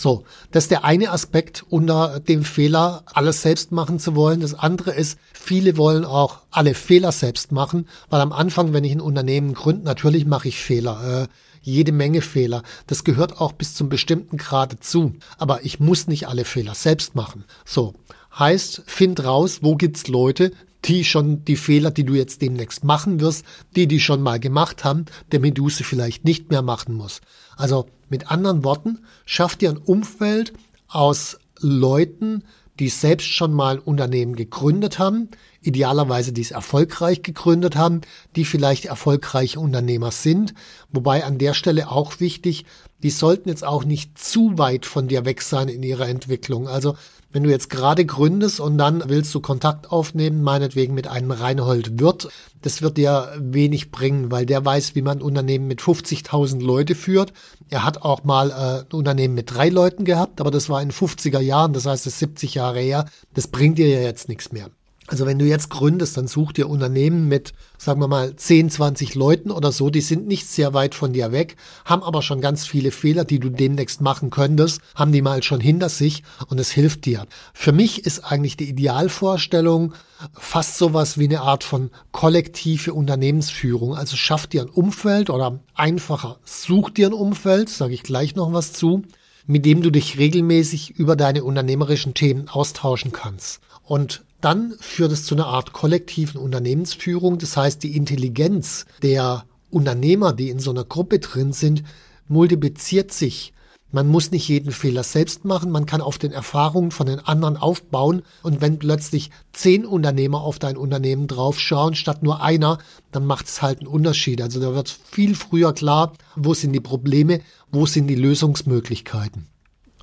So, 0.00 0.22
das 0.52 0.64
ist 0.64 0.70
der 0.70 0.84
eine 0.84 1.10
Aspekt 1.10 1.64
unter 1.70 2.20
dem 2.20 2.44
Fehler, 2.44 3.02
alles 3.06 3.42
selbst 3.42 3.72
machen 3.72 3.98
zu 3.98 4.14
wollen. 4.14 4.38
Das 4.38 4.54
andere 4.54 4.92
ist, 4.92 5.18
viele 5.32 5.76
wollen 5.76 6.04
auch 6.04 6.42
alle 6.52 6.74
Fehler 6.74 7.10
selbst 7.10 7.50
machen, 7.50 7.88
weil 8.08 8.20
am 8.20 8.30
Anfang, 8.32 8.72
wenn 8.72 8.84
ich 8.84 8.92
ein 8.92 9.00
Unternehmen 9.00 9.54
gründe, 9.54 9.82
natürlich 9.82 10.24
mache 10.24 10.46
ich 10.46 10.60
Fehler. 10.60 11.24
Äh, 11.24 11.28
jede 11.62 11.90
Menge 11.90 12.20
Fehler. 12.20 12.62
Das 12.86 13.02
gehört 13.02 13.40
auch 13.40 13.50
bis 13.50 13.74
zum 13.74 13.88
bestimmten 13.88 14.36
Grade 14.36 14.78
zu. 14.78 15.16
Aber 15.36 15.64
ich 15.64 15.80
muss 15.80 16.06
nicht 16.06 16.28
alle 16.28 16.44
Fehler 16.44 16.76
selbst 16.76 17.16
machen. 17.16 17.44
So. 17.64 17.94
Heißt, 18.38 18.84
find 18.86 19.24
raus, 19.24 19.58
wo 19.62 19.74
gibt's 19.74 20.06
Leute, 20.06 20.52
die 20.84 21.02
schon 21.04 21.44
die 21.44 21.56
Fehler, 21.56 21.90
die 21.90 22.04
du 22.04 22.14
jetzt 22.14 22.40
demnächst 22.40 22.84
machen 22.84 23.18
wirst, 23.18 23.44
die 23.74 23.88
die 23.88 23.98
schon 23.98 24.22
mal 24.22 24.38
gemacht 24.38 24.84
haben, 24.84 25.06
damit 25.30 25.58
du 25.58 25.68
sie 25.70 25.82
vielleicht 25.82 26.24
nicht 26.24 26.50
mehr 26.50 26.62
machen 26.62 26.94
musst. 26.94 27.22
Also 27.56 27.88
mit 28.10 28.30
anderen 28.30 28.64
Worten, 28.64 29.00
schaff 29.24 29.56
dir 29.56 29.70
ein 29.70 29.76
Umfeld 29.78 30.52
aus 30.88 31.38
Leuten, 31.60 32.44
die 32.78 32.88
selbst 32.88 33.26
schon 33.26 33.52
mal 33.52 33.78
Unternehmen 33.78 34.36
gegründet 34.36 34.98
haben, 34.98 35.28
idealerweise 35.62 36.32
die 36.32 36.42
es 36.42 36.52
erfolgreich 36.52 37.22
gegründet 37.22 37.76
haben, 37.76 38.02
die 38.36 38.44
vielleicht 38.44 38.84
erfolgreiche 38.84 39.58
Unternehmer 39.58 40.12
sind. 40.12 40.54
Wobei 40.92 41.24
an 41.24 41.38
der 41.38 41.54
Stelle 41.54 41.90
auch 41.90 42.20
wichtig, 42.20 42.64
die 43.02 43.10
sollten 43.10 43.48
jetzt 43.48 43.64
auch 43.64 43.84
nicht 43.84 44.18
zu 44.18 44.58
weit 44.58 44.86
von 44.86 45.08
dir 45.08 45.24
weg 45.24 45.42
sein 45.42 45.68
in 45.68 45.82
ihrer 45.82 46.08
Entwicklung. 46.08 46.68
Also 46.68 46.96
wenn 47.30 47.42
du 47.42 47.50
jetzt 47.50 47.68
gerade 47.70 48.06
gründest 48.06 48.60
und 48.60 48.78
dann 48.78 49.04
willst 49.06 49.34
du 49.34 49.40
Kontakt 49.40 49.92
aufnehmen, 49.92 50.42
meinetwegen 50.42 50.94
mit 50.94 51.08
einem 51.08 51.30
Reinhold 51.30 52.00
Wirt, 52.00 52.28
das 52.62 52.82
wird 52.82 52.96
dir 52.96 53.32
wenig 53.38 53.90
bringen, 53.90 54.30
weil 54.30 54.46
der 54.46 54.64
weiß, 54.64 54.94
wie 54.94 55.02
man 55.02 55.22
Unternehmen 55.22 55.66
mit 55.66 55.80
50.000 55.80 56.62
Leute 56.62 56.94
führt. 56.94 57.32
Er 57.68 57.84
hat 57.84 58.02
auch 58.02 58.24
mal 58.24 58.50
äh, 58.50 58.84
ein 58.84 58.96
Unternehmen 58.96 59.34
mit 59.34 59.54
drei 59.54 59.68
Leuten 59.68 60.04
gehabt, 60.04 60.40
aber 60.40 60.50
das 60.50 60.68
war 60.68 60.80
in 60.80 60.90
50er 60.90 61.40
Jahren, 61.40 61.72
das 61.72 61.86
heißt, 61.86 62.06
das 62.06 62.14
ist 62.14 62.18
70 62.20 62.54
Jahre 62.54 62.80
her. 62.80 63.04
Das 63.34 63.48
bringt 63.48 63.78
dir 63.78 63.88
ja 63.88 64.00
jetzt 64.00 64.28
nichts 64.28 64.52
mehr. 64.52 64.70
Also 65.08 65.24
wenn 65.24 65.38
du 65.38 65.46
jetzt 65.46 65.70
gründest, 65.70 66.18
dann 66.18 66.28
such 66.28 66.52
dir 66.52 66.68
Unternehmen 66.68 67.28
mit, 67.28 67.54
sagen 67.78 68.00
wir 68.00 68.08
mal, 68.08 68.36
10, 68.36 68.68
20 68.68 69.14
Leuten 69.14 69.50
oder 69.50 69.72
so, 69.72 69.88
die 69.88 70.02
sind 70.02 70.28
nicht 70.28 70.46
sehr 70.46 70.74
weit 70.74 70.94
von 70.94 71.14
dir 71.14 71.32
weg, 71.32 71.56
haben 71.86 72.02
aber 72.02 72.20
schon 72.20 72.42
ganz 72.42 72.66
viele 72.66 72.90
Fehler, 72.90 73.24
die 73.24 73.38
du 73.38 73.48
demnächst 73.48 74.02
machen 74.02 74.28
könntest, 74.28 74.82
haben 74.94 75.12
die 75.12 75.22
mal 75.22 75.42
schon 75.42 75.60
hinter 75.60 75.88
sich 75.88 76.24
und 76.48 76.58
es 76.58 76.70
hilft 76.70 77.06
dir. 77.06 77.24
Für 77.54 77.72
mich 77.72 78.04
ist 78.04 78.20
eigentlich 78.20 78.58
die 78.58 78.68
Idealvorstellung 78.68 79.94
fast 80.34 80.76
sowas 80.76 81.16
wie 81.16 81.24
eine 81.24 81.40
Art 81.40 81.64
von 81.64 81.90
kollektive 82.12 82.92
Unternehmensführung. 82.92 83.94
Also 83.96 84.16
schaff 84.16 84.46
dir 84.46 84.62
ein 84.62 84.68
Umfeld 84.68 85.30
oder 85.30 85.60
einfacher, 85.74 86.38
such 86.44 86.90
dir 86.90 87.06
ein 87.06 87.14
Umfeld, 87.14 87.70
sage 87.70 87.94
ich 87.94 88.02
gleich 88.02 88.36
noch 88.36 88.52
was 88.52 88.74
zu, 88.74 89.04
mit 89.46 89.64
dem 89.64 89.80
du 89.80 89.90
dich 89.90 90.18
regelmäßig 90.18 90.90
über 90.90 91.16
deine 91.16 91.44
unternehmerischen 91.44 92.12
Themen 92.12 92.48
austauschen 92.48 93.12
kannst. 93.12 93.60
Und 93.82 94.22
dann 94.40 94.74
führt 94.80 95.12
es 95.12 95.24
zu 95.24 95.34
einer 95.34 95.46
Art 95.46 95.72
kollektiven 95.72 96.40
Unternehmensführung. 96.40 97.38
Das 97.38 97.56
heißt, 97.56 97.82
die 97.82 97.96
Intelligenz 97.96 98.86
der 99.02 99.44
Unternehmer, 99.70 100.32
die 100.32 100.50
in 100.50 100.60
so 100.60 100.70
einer 100.70 100.84
Gruppe 100.84 101.18
drin 101.18 101.52
sind, 101.52 101.82
multipliziert 102.28 103.12
sich. 103.12 103.52
Man 103.90 104.06
muss 104.06 104.30
nicht 104.32 104.46
jeden 104.48 104.70
Fehler 104.70 105.02
selbst 105.02 105.46
machen, 105.46 105.70
man 105.70 105.86
kann 105.86 106.02
auf 106.02 106.18
den 106.18 106.30
Erfahrungen 106.30 106.90
von 106.90 107.06
den 107.06 107.20
anderen 107.20 107.56
aufbauen 107.56 108.22
und 108.42 108.60
wenn 108.60 108.78
plötzlich 108.78 109.30
zehn 109.54 109.86
Unternehmer 109.86 110.42
auf 110.42 110.58
dein 110.58 110.76
Unternehmen 110.76 111.26
draufschauen 111.26 111.94
statt 111.94 112.22
nur 112.22 112.42
einer, 112.42 112.78
dann 113.12 113.24
macht 113.24 113.46
es 113.46 113.62
halt 113.62 113.78
einen 113.78 113.86
Unterschied. 113.86 114.42
Also 114.42 114.60
da 114.60 114.74
wird 114.74 114.90
viel 114.90 115.34
früher 115.34 115.72
klar, 115.72 116.12
wo 116.36 116.52
sind 116.52 116.74
die 116.74 116.80
Probleme, 116.80 117.40
wo 117.72 117.86
sind 117.86 118.08
die 118.08 118.14
Lösungsmöglichkeiten. 118.14 119.46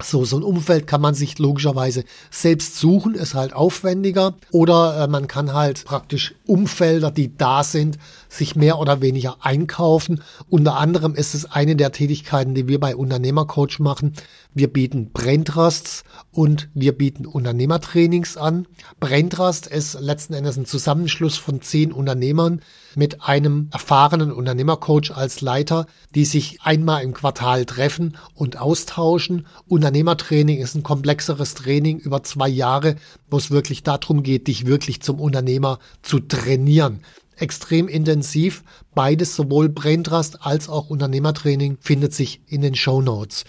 So, 0.02 0.26
so 0.26 0.38
ein 0.38 0.44
Umfeld 0.44 0.88
kann 0.88 1.00
man 1.00 1.16
sich 1.16 1.40
logischerweise 1.40 2.04
selbst 2.30 2.78
suchen, 2.78 3.16
ist 3.16 3.34
halt 3.34 3.54
aufwendiger. 3.54 4.36
Oder 4.52 5.04
äh, 5.04 5.08
man 5.08 5.28
kann 5.28 5.54
halt 5.54 5.86
praktisch 5.86 6.36
Umfelder, 6.46 7.12
die 7.12 7.38
da 7.38 7.64
sind, 7.64 7.98
sich 8.36 8.56
mehr 8.56 8.80
oder 8.80 9.02
weniger 9.02 9.38
einkaufen. 9.40 10.22
Unter 10.50 10.78
anderem 10.78 11.16
ist 11.16 11.34
es 11.34 11.46
eine 11.52 11.76
der 11.76 11.92
Tätigkeiten, 11.92 12.54
die 12.54 12.68
wir 12.68 12.80
bei 12.80 12.96
Unternehmercoach 12.96 13.80
machen. 13.80 14.14
Wir 14.54 14.72
bieten 14.72 15.12
Braintrusts 15.12 16.04
und 16.32 16.70
wir 16.74 16.98
bieten 16.98 17.26
Unternehmertrainings 17.26 18.38
an. 18.38 18.68
Braintrust 19.00 19.68
ist 19.68 20.00
letzten 20.00 20.34
Endes 20.34 20.58
ein 20.58 20.66
Zusammenschluss 20.66 21.38
von 21.38 21.62
zehn 21.62 21.92
Unternehmern 21.92 22.62
mit 22.96 23.24
einem 23.24 23.70
erfahrenen 23.74 24.32
Unternehmercoach 24.32 25.12
als 25.14 25.42
Leiter, 25.42 25.88
die 26.14 26.26
sich 26.26 26.62
einmal 26.62 27.04
im 27.04 27.14
Quartal 27.14 27.66
treffen 27.66 28.18
und 28.34 28.58
austauschen. 28.58 29.48
Unternehmertraining 29.68 30.60
ist 30.60 30.76
ein 30.76 30.84
komplexeres 30.84 31.54
Training 31.54 32.00
über 32.00 32.24
zwei 32.24 32.48
Jahre, 32.48 32.96
wo 33.30 33.38
es 33.38 33.52
wirklich 33.52 33.84
darum 33.84 34.24
geht, 34.24 34.48
dich 34.48 34.66
wirklich 34.66 35.02
zum 35.02 35.20
Unternehmer 35.20 35.80
zu 36.02 36.20
trainieren 36.20 37.02
extrem 37.38 37.88
intensiv. 37.88 38.64
Beides, 38.94 39.36
sowohl 39.36 39.70
Braintrust 39.70 40.46
als 40.46 40.70
auch 40.70 40.90
Unternehmertraining, 40.90 41.78
findet 41.80 42.14
sich 42.14 42.42
in 42.48 42.62
den 42.62 42.76
Show 42.76 43.02
Notes. 43.02 43.44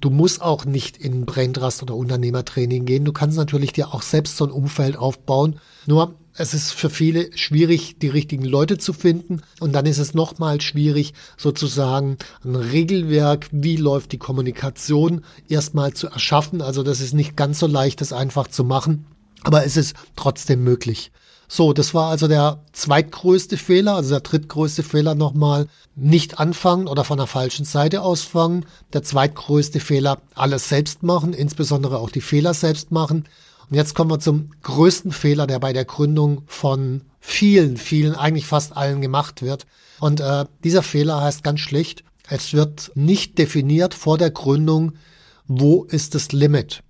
Du 0.00 0.10
musst 0.10 0.42
auch 0.42 0.64
nicht 0.64 0.96
in 0.96 1.24
Braintrust 1.24 1.82
oder 1.82 1.94
Unternehmertraining 1.94 2.84
gehen. 2.84 3.04
Du 3.04 3.12
kannst 3.12 3.36
natürlich 3.36 3.72
dir 3.72 3.94
auch 3.94 4.02
selbst 4.02 4.36
so 4.36 4.44
ein 4.44 4.50
Umfeld 4.50 4.96
aufbauen. 4.96 5.58
Nur 5.86 6.16
es 6.38 6.52
ist 6.52 6.72
für 6.72 6.90
viele 6.90 7.30
schwierig, 7.36 7.98
die 7.98 8.08
richtigen 8.08 8.44
Leute 8.44 8.76
zu 8.76 8.92
finden. 8.92 9.40
Und 9.60 9.72
dann 9.72 9.86
ist 9.86 9.98
es 9.98 10.12
nochmal 10.12 10.60
schwierig, 10.60 11.14
sozusagen 11.36 12.18
ein 12.44 12.56
Regelwerk, 12.56 13.48
wie 13.52 13.76
läuft 13.76 14.12
die 14.12 14.18
Kommunikation, 14.18 15.24
erstmal 15.48 15.94
zu 15.94 16.08
erschaffen. 16.08 16.60
Also 16.60 16.82
das 16.82 17.00
ist 17.00 17.14
nicht 17.14 17.36
ganz 17.36 17.58
so 17.58 17.66
leicht, 17.66 18.00
das 18.00 18.12
einfach 18.12 18.48
zu 18.48 18.64
machen. 18.64 19.06
Aber 19.44 19.64
es 19.64 19.76
ist 19.76 19.94
trotzdem 20.14 20.62
möglich. 20.62 21.10
So, 21.48 21.72
das 21.72 21.94
war 21.94 22.10
also 22.10 22.28
der 22.28 22.60
zweitgrößte 22.72 23.56
Fehler, 23.56 23.94
also 23.96 24.10
der 24.10 24.20
drittgrößte 24.20 24.82
Fehler 24.82 25.14
nochmal, 25.14 25.68
nicht 25.94 26.40
anfangen 26.40 26.88
oder 26.88 27.04
von 27.04 27.18
der 27.18 27.26
falschen 27.26 27.64
Seite 27.64 28.02
ausfangen. 28.02 28.66
Der 28.92 29.02
zweitgrößte 29.02 29.80
Fehler, 29.80 30.18
alles 30.34 30.68
selbst 30.68 31.02
machen, 31.02 31.32
insbesondere 31.32 31.98
auch 31.98 32.10
die 32.10 32.20
Fehler 32.20 32.52
selbst 32.52 32.90
machen. 32.90 33.24
Und 33.68 33.76
jetzt 33.76 33.94
kommen 33.94 34.10
wir 34.10 34.20
zum 34.20 34.50
größten 34.62 35.12
Fehler, 35.12 35.46
der 35.46 35.58
bei 35.58 35.72
der 35.72 35.84
Gründung 35.84 36.42
von 36.46 37.02
vielen, 37.20 37.76
vielen, 37.76 38.14
eigentlich 38.14 38.46
fast 38.46 38.76
allen 38.76 39.00
gemacht 39.00 39.42
wird. 39.42 39.66
Und 40.00 40.20
äh, 40.20 40.44
dieser 40.62 40.82
Fehler 40.82 41.20
heißt 41.20 41.42
ganz 41.42 41.60
schlicht, 41.60 42.04
es 42.28 42.52
wird 42.52 42.92
nicht 42.94 43.38
definiert 43.38 43.94
vor 43.94 44.18
der 44.18 44.30
Gründung, 44.30 44.92
wo 45.46 45.84
ist 45.84 46.14
das 46.14 46.32
Limit. 46.32 46.82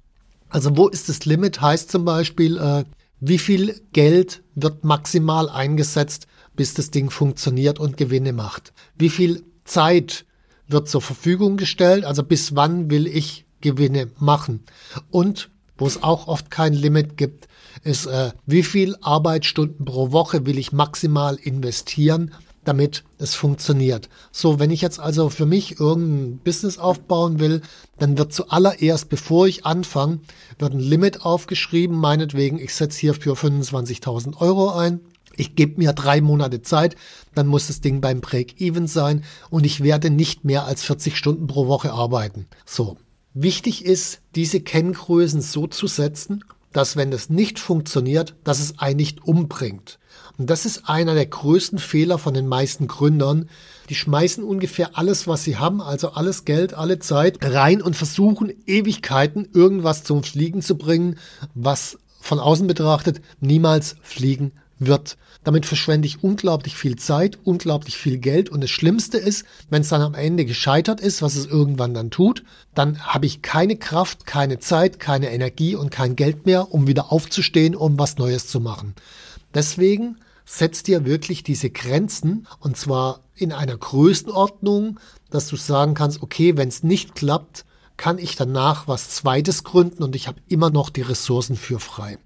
Also 0.48 0.76
wo 0.76 0.88
ist 0.88 1.08
das 1.08 1.24
Limit 1.24 1.60
heißt 1.60 1.90
zum 1.90 2.04
Beispiel, 2.04 2.56
äh, 2.58 2.84
wie 3.20 3.38
viel 3.38 3.80
Geld 3.92 4.42
wird 4.54 4.84
maximal 4.84 5.48
eingesetzt, 5.48 6.26
bis 6.54 6.74
das 6.74 6.90
Ding 6.90 7.10
funktioniert 7.10 7.78
und 7.78 7.96
Gewinne 7.96 8.32
macht. 8.32 8.72
Wie 8.96 9.10
viel 9.10 9.44
Zeit 9.64 10.24
wird 10.68 10.88
zur 10.88 11.02
Verfügung 11.02 11.56
gestellt, 11.56 12.04
also 12.04 12.22
bis 12.22 12.56
wann 12.56 12.90
will 12.90 13.06
ich 13.06 13.46
Gewinne 13.60 14.10
machen. 14.18 14.64
Und 15.10 15.50
wo 15.78 15.86
es 15.86 16.02
auch 16.02 16.26
oft 16.26 16.50
kein 16.50 16.72
Limit 16.72 17.16
gibt, 17.16 17.48
ist, 17.82 18.06
äh, 18.06 18.32
wie 18.46 18.62
viel 18.62 18.96
Arbeitsstunden 19.00 19.84
pro 19.84 20.12
Woche 20.12 20.46
will 20.46 20.58
ich 20.58 20.72
maximal 20.72 21.36
investieren, 21.36 22.32
damit 22.66 23.04
es 23.18 23.34
funktioniert. 23.34 24.08
So, 24.32 24.58
wenn 24.58 24.70
ich 24.70 24.80
jetzt 24.80 24.98
also 24.98 25.30
für 25.30 25.46
mich 25.46 25.78
irgendein 25.78 26.38
Business 26.38 26.78
aufbauen 26.78 27.38
will, 27.38 27.62
dann 27.98 28.18
wird 28.18 28.32
zuallererst, 28.32 29.08
bevor 29.08 29.46
ich 29.46 29.64
anfange, 29.64 30.20
wird 30.58 30.74
ein 30.74 30.80
Limit 30.80 31.24
aufgeschrieben, 31.24 31.96
meinetwegen, 31.96 32.58
ich 32.58 32.74
setze 32.74 32.98
hier 32.98 33.14
für 33.14 33.34
25.000 33.34 34.40
Euro 34.40 34.70
ein. 34.70 35.00
Ich 35.36 35.54
gebe 35.54 35.78
mir 35.78 35.92
drei 35.92 36.20
Monate 36.20 36.62
Zeit, 36.62 36.96
dann 37.34 37.46
muss 37.46 37.68
das 37.68 37.80
Ding 37.80 38.00
beim 38.00 38.20
Break-Even 38.20 38.88
sein 38.88 39.22
und 39.50 39.64
ich 39.64 39.82
werde 39.82 40.10
nicht 40.10 40.44
mehr 40.44 40.64
als 40.64 40.82
40 40.82 41.16
Stunden 41.16 41.46
pro 41.46 41.68
Woche 41.68 41.92
arbeiten. 41.92 42.46
So. 42.64 42.96
Wichtig 43.38 43.84
ist, 43.84 44.22
diese 44.34 44.60
Kenngrößen 44.60 45.42
so 45.42 45.66
zu 45.66 45.88
setzen, 45.88 46.42
dass 46.72 46.96
wenn 46.96 47.10
das 47.10 47.30
nicht 47.30 47.58
funktioniert, 47.58 48.34
dass 48.44 48.60
es 48.60 48.78
einen 48.78 48.96
nicht 48.96 49.24
umbringt. 49.24 49.98
Und 50.38 50.50
das 50.50 50.66
ist 50.66 50.88
einer 50.88 51.14
der 51.14 51.26
größten 51.26 51.78
Fehler 51.78 52.18
von 52.18 52.34
den 52.34 52.46
meisten 52.46 52.88
Gründern. 52.88 53.48
Die 53.88 53.94
schmeißen 53.94 54.44
ungefähr 54.44 54.98
alles, 54.98 55.26
was 55.26 55.44
sie 55.44 55.56
haben, 55.56 55.80
also 55.80 56.10
alles 56.10 56.44
Geld, 56.44 56.74
alle 56.74 56.98
Zeit 56.98 57.38
rein 57.42 57.80
und 57.80 57.96
versuchen 57.96 58.52
Ewigkeiten 58.66 59.48
irgendwas 59.54 60.04
zum 60.04 60.22
Fliegen 60.22 60.60
zu 60.60 60.76
bringen, 60.76 61.18
was 61.54 61.98
von 62.20 62.38
außen 62.40 62.66
betrachtet 62.66 63.20
niemals 63.40 63.96
fliegen 64.02 64.52
wird. 64.78 65.16
Damit 65.44 65.66
verschwende 65.66 66.06
ich 66.06 66.22
unglaublich 66.22 66.76
viel 66.76 66.96
Zeit, 66.96 67.38
unglaublich 67.44 67.96
viel 67.96 68.18
Geld 68.18 68.50
und 68.50 68.60
das 68.62 68.70
Schlimmste 68.70 69.18
ist, 69.18 69.44
wenn 69.70 69.82
es 69.82 69.88
dann 69.88 70.02
am 70.02 70.14
Ende 70.14 70.44
gescheitert 70.44 71.00
ist, 71.00 71.22
was 71.22 71.36
es 71.36 71.46
irgendwann 71.46 71.94
dann 71.94 72.10
tut, 72.10 72.44
dann 72.74 72.98
habe 73.00 73.26
ich 73.26 73.42
keine 73.42 73.76
Kraft, 73.76 74.26
keine 74.26 74.58
Zeit, 74.58 74.98
keine 74.98 75.30
Energie 75.30 75.74
und 75.74 75.90
kein 75.90 76.16
Geld 76.16 76.46
mehr, 76.46 76.72
um 76.72 76.86
wieder 76.86 77.12
aufzustehen, 77.12 77.74
um 77.74 77.98
was 77.98 78.18
Neues 78.18 78.48
zu 78.48 78.60
machen. 78.60 78.94
Deswegen 79.54 80.18
setzt 80.44 80.86
dir 80.86 81.04
wirklich 81.04 81.42
diese 81.42 81.70
Grenzen 81.70 82.46
und 82.60 82.76
zwar 82.76 83.20
in 83.34 83.52
einer 83.52 83.76
Größenordnung, 83.76 85.00
dass 85.30 85.48
du 85.48 85.56
sagen 85.56 85.94
kannst, 85.94 86.22
okay, 86.22 86.56
wenn 86.56 86.68
es 86.68 86.82
nicht 86.82 87.14
klappt, 87.14 87.64
kann 87.96 88.18
ich 88.18 88.36
danach 88.36 88.88
was 88.88 89.10
Zweites 89.10 89.64
gründen 89.64 90.02
und 90.02 90.14
ich 90.14 90.28
habe 90.28 90.40
immer 90.48 90.70
noch 90.70 90.90
die 90.90 91.02
Ressourcen 91.02 91.56
für 91.56 91.80
frei. 91.80 92.18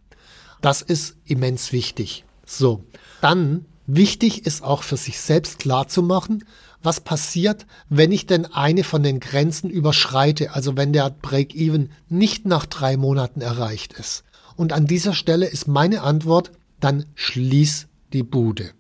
Das 0.61 0.83
ist 0.83 1.16
immens 1.25 1.73
wichtig. 1.73 2.25
So, 2.52 2.85
dann 3.21 3.64
wichtig 3.87 4.45
ist 4.45 4.64
auch 4.64 4.83
für 4.83 4.97
sich 4.97 5.21
selbst 5.21 5.61
klar 5.61 5.87
zu 5.87 6.02
machen, 6.02 6.45
was 6.83 7.00
passiert, 7.00 7.64
wenn 7.88 8.11
ich 8.11 8.26
denn 8.26 8.45
eine 8.45 8.83
von 8.83 9.04
den 9.04 9.21
Grenzen 9.21 9.71
überschreite, 9.71 10.52
also 10.52 10.76
wenn 10.76 10.92
der 10.92 11.11
Break-Even 11.11 11.92
nicht 12.09 12.47
nach 12.47 12.66
drei 12.66 12.97
Monaten 12.97 13.40
erreicht 13.40 13.92
ist. 13.92 14.25
Und 14.57 14.73
an 14.73 14.87
dieser 14.87 15.14
Stelle 15.14 15.47
ist 15.47 15.69
meine 15.69 16.02
Antwort, 16.02 16.50
dann 16.80 17.07
schließ 17.14 17.87
die 18.12 18.25
Bude. 18.25 18.73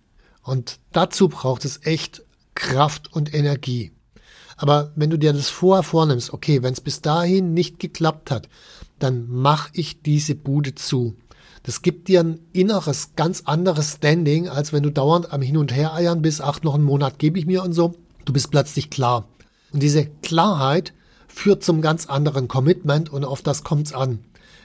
Und 0.42 0.80
dazu 0.90 1.28
braucht 1.28 1.64
es 1.64 1.84
echt 1.84 2.24
Kraft 2.56 3.12
und 3.12 3.32
Energie. 3.32 3.92
Aber 4.56 4.90
wenn 4.96 5.10
du 5.10 5.16
dir 5.16 5.32
das 5.32 5.48
vorher 5.48 5.84
vornimmst, 5.84 6.32
okay, 6.32 6.64
wenn 6.64 6.72
es 6.72 6.80
bis 6.80 7.02
dahin 7.02 7.54
nicht 7.54 7.78
geklappt 7.78 8.32
hat, 8.32 8.48
dann 8.98 9.26
mach 9.28 9.70
ich 9.74 10.02
diese 10.02 10.34
Bude 10.34 10.74
zu. 10.74 11.16
Das 11.62 11.82
gibt 11.82 12.08
dir 12.08 12.20
ein 12.20 12.40
inneres, 12.52 13.10
ganz 13.16 13.42
anderes 13.44 13.94
Standing, 13.94 14.48
als 14.48 14.72
wenn 14.72 14.82
du 14.82 14.90
dauernd 14.90 15.32
am 15.32 15.42
Hin 15.42 15.56
und 15.56 15.74
Her 15.74 15.94
eiern 15.94 16.22
bist, 16.22 16.40
ach, 16.40 16.62
noch 16.62 16.74
einen 16.74 16.84
Monat 16.84 17.18
gebe 17.18 17.38
ich 17.38 17.46
mir 17.46 17.62
und 17.62 17.72
so. 17.72 17.94
Du 18.24 18.32
bist 18.32 18.50
plötzlich 18.50 18.90
klar. 18.90 19.28
Und 19.72 19.82
diese 19.82 20.06
Klarheit 20.06 20.94
führt 21.28 21.62
zum 21.62 21.80
ganz 21.80 22.06
anderen 22.06 22.48
Commitment 22.48 23.10
und 23.10 23.24
auf 23.24 23.42
das 23.42 23.62
kommt's 23.62 23.92
an 23.92 24.20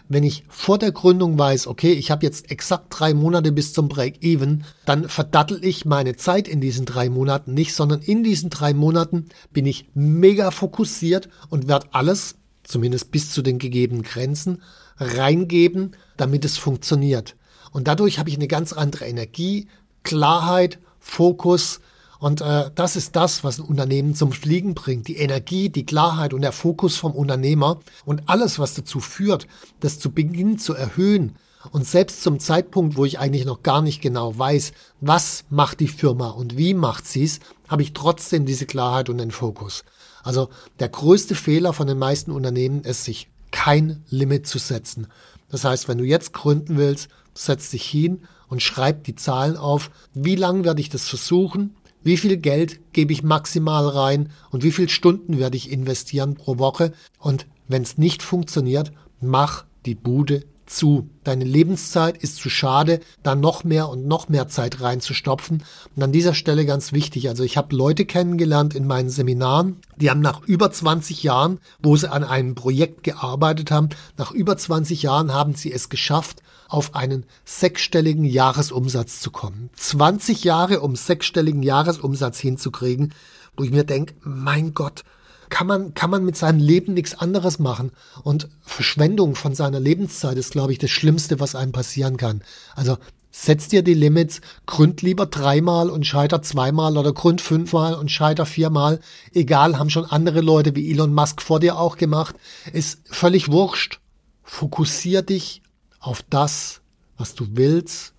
wenn 0.08 0.23
ich 0.23 0.43
vor 0.47 0.77
der 0.77 0.91
Gründung 0.91 1.38
weiß, 1.38 1.67
okay, 1.67 1.93
ich 1.93 2.12
habe 2.12 2.25
jetzt 2.25 2.51
exakt 2.51 2.88
drei 2.89 3.13
Monate 3.13 3.51
bis 3.51 3.73
zum 3.73 3.88
Break-Even, 3.88 4.63
dann 4.86 5.10
verdattel 5.10 5.63
ich 5.63 5.86
meine 5.86 6.15
Zeit 6.15 6.47
in 6.47 6.62
diesen 6.62 6.86
drei 6.86 7.10
Monaten 7.10 7.53
nicht, 7.53 7.73
sondern 7.73 8.01
in 8.01 8.23
diesen 8.23 8.49
drei 8.49 8.73
Monaten 8.73 9.25
bin 9.51 9.65
ich 9.65 9.89
mega 9.93 10.51
fokussiert 10.51 11.29
und 11.49 11.67
werde 11.67 11.88
alles, 11.91 12.36
zumindest 12.63 13.12
bis 13.12 13.31
zu 13.31 13.41
den 13.41 13.58
gegebenen 13.58 14.03
Grenzen, 14.03 14.62
reingeben, 14.97 15.95
damit 16.17 16.45
es 16.45 16.58
funktioniert. 16.58 17.36
Und 17.71 17.88
dadurch 17.88 18.19
habe 18.19 18.29
ich 18.29 18.36
eine 18.36 18.47
ganz 18.47 18.73
andere 18.73 19.05
Energie, 19.05 19.67
Klarheit, 20.03 20.79
Fokus, 20.99 21.81
und 22.19 22.41
äh, 22.41 22.71
das 22.73 22.95
ist 22.95 23.15
das, 23.15 23.43
was 23.43 23.60
ein 23.60 23.65
Unternehmen 23.65 24.15
zum 24.15 24.31
Fliegen 24.31 24.73
bringt. 24.73 25.08
Die 25.08 25.17
Energie, 25.17 25.69
die 25.69 25.86
Klarheit 25.86 26.34
und 26.34 26.41
der 26.41 26.53
Fokus 26.53 26.95
vom 26.95 27.12
Unternehmer 27.12 27.79
und 28.05 28.23
alles, 28.27 28.58
was 28.58 28.73
dazu 28.73 28.99
führt, 28.99 29.47
das 29.81 29.99
zu 29.99 30.12
Beginn 30.12 30.58
zu 30.58 30.73
erhöhen. 30.73 31.36
Und 31.71 31.86
selbst 31.86 32.21
zum 32.21 32.39
Zeitpunkt, 32.39 32.95
wo 32.95 33.05
ich 33.05 33.19
eigentlich 33.19 33.45
noch 33.45 33.63
gar 33.63 33.81
nicht 33.81 34.01
genau 34.01 34.38
weiß, 34.38 34.71
was 35.01 35.45
macht 35.49 35.79
die 35.79 35.88
Firma 35.88 36.29
und 36.29 36.58
wie 36.58 36.73
macht 36.73 37.08
sie 37.08 37.23
es, 37.23 37.39
habe 37.67 37.81
ich 37.81 37.93
trotzdem 37.93 38.45
diese 38.45 38.65
Klarheit 38.65 39.10
und 39.10 39.17
den 39.17 39.31
Fokus. 39.31 39.84
Also 40.23 40.49
der 40.79 40.89
größte 40.89 41.36
Fehler 41.36 41.73
von 41.73 41.88
den 41.88 41.97
meisten 41.97 42.31
Unternehmen 42.31 42.81
ist, 42.81 43.03
sich 43.03 43.29
kein 43.55 44.03
Limit 44.09 44.45
zu 44.45 44.59
setzen. 44.59 45.07
Das 45.49 45.63
heißt, 45.63 45.87
wenn 45.87 45.97
du 45.97 46.03
jetzt 46.03 46.33
gründen 46.33 46.77
willst, 46.77 47.07
setz 47.33 47.71
dich 47.71 47.85
hin 47.85 48.23
und 48.49 48.61
schreib 48.61 49.05
die 49.05 49.15
Zahlen 49.15 49.55
auf. 49.55 49.89
Wie 50.13 50.35
lange 50.35 50.65
werde 50.65 50.81
ich 50.81 50.89
das 50.89 51.07
versuchen? 51.07 51.75
wie 52.05 52.17
viel 52.17 52.37
Geld 52.37 52.79
gebe 52.93 53.11
ich 53.11 53.23
maximal 53.23 53.89
rein 53.89 54.29
und 54.51 54.63
wie 54.63 54.71
viele 54.71 54.89
Stunden 54.89 55.39
werde 55.39 55.57
ich 55.57 55.71
investieren 55.71 56.35
pro 56.35 56.59
Woche. 56.59 56.93
Und 57.17 57.47
wenn 57.67 57.81
es 57.81 57.97
nicht 57.97 58.21
funktioniert, 58.21 58.91
mach 59.21 59.65
die 59.87 59.95
Bude 59.95 60.45
zu. 60.65 61.10
Deine 61.23 61.43
Lebenszeit 61.43 62.17
ist 62.17 62.38
zu 62.38 62.49
schade, 62.49 62.99
da 63.23 63.36
noch 63.36 63.63
mehr 63.63 63.89
und 63.89 64.08
noch 64.08 64.30
mehr 64.30 64.47
Zeit 64.47 64.82
reinzustopfen. 64.82 65.63
Und 65.95 66.04
an 66.04 66.12
dieser 66.12 66.34
Stelle 66.34 66.65
ganz 66.65 66.93
wichtig, 66.93 67.30
also 67.30 67.43
ich 67.43 67.58
habe 67.58 67.75
Leute 67.75 68.06
kennengelernt 68.06 68.75
in 68.75 68.88
meinen 68.88 69.10
Seminaren, 69.10 69.78
die 69.97 70.10
haben 70.10 70.21
nach 70.21 70.41
über 70.43 70.71
20 70.71 71.23
Jahren, 71.23 71.60
wo 71.82 71.95
sie 71.95 72.12
an 72.12 72.23
einem 72.23 72.56
Projekt 72.56 73.04
gearbeitet 73.04 73.71
haben, 73.71 73.89
nach 74.17 74.32
über 74.32 74.58
20 74.58 75.04
Jahren 75.04 75.34
haben 75.34 75.56
sie 75.56 75.71
es 75.71 75.89
geschafft, 75.89 76.41
auf 76.67 76.95
einen 76.95 77.25
sechsstelligen 77.45 78.25
Jahresumsatz 78.25 79.19
zu 79.19 79.32
kommen. 79.32 79.69
20 79.75 80.43
Jahre, 80.43 80.82
um 80.82 80.95
sechsstelligen 80.95 81.63
Jahresumsatz 81.63 82.39
hinzukriegen, 82.39 83.13
wo 83.56 83.63
ich 83.63 83.71
mir 83.71 83.84
denke, 83.84 84.15
mein 84.21 84.73
Gott, 84.73 85.04
kann 85.49 85.67
man, 85.67 85.93
kann 85.93 86.10
man 86.10 86.25
mit 86.25 86.36
seinem 86.36 86.60
Leben 86.60 86.93
nichts 86.93 87.13
anderes 87.13 87.60
machen. 87.60 87.91
Und 88.23 88.49
Verschwendung 88.62 89.36
von 89.36 89.55
seiner 89.55 89.79
Lebenszeit 89.79 90.38
ist, 90.38 90.51
glaube 90.51 90.71
ich, 90.71 90.79
das 90.79 90.91
Schlimmste, 90.91 91.39
was 91.39 91.55
einem 91.55 91.71
passieren 91.71 92.17
kann. 92.17 92.41
Also 92.75 92.97
setz 93.31 93.67
dir 93.67 93.84
die 93.84 93.93
Limits, 93.93 94.39
gründ 94.65 95.01
lieber 95.01 95.25
dreimal 95.25 95.89
und 95.89 96.05
scheiter 96.05 96.41
zweimal 96.41 96.97
oder 96.97 97.13
gründ 97.13 97.41
fünfmal 97.41 97.95
und 97.95 98.10
scheiter 98.10 98.45
viermal. 98.45 98.99
Egal, 99.34 99.77
haben 99.77 99.89
schon 99.89 100.05
andere 100.05 100.41
Leute 100.41 100.75
wie 100.75 100.89
Elon 100.89 101.13
Musk 101.13 101.41
vor 101.41 101.60
dir 101.60 101.77
auch 101.77 101.97
gemacht. 101.97 102.36
Ist 102.71 102.99
völlig 103.05 103.51
wurscht. 103.51 103.99
Fokussier 104.43 105.21
dich 105.21 105.62
auf 105.99 106.21
das, 106.29 106.81
was 107.17 107.36
du 107.36 107.45
willst. 107.51 108.13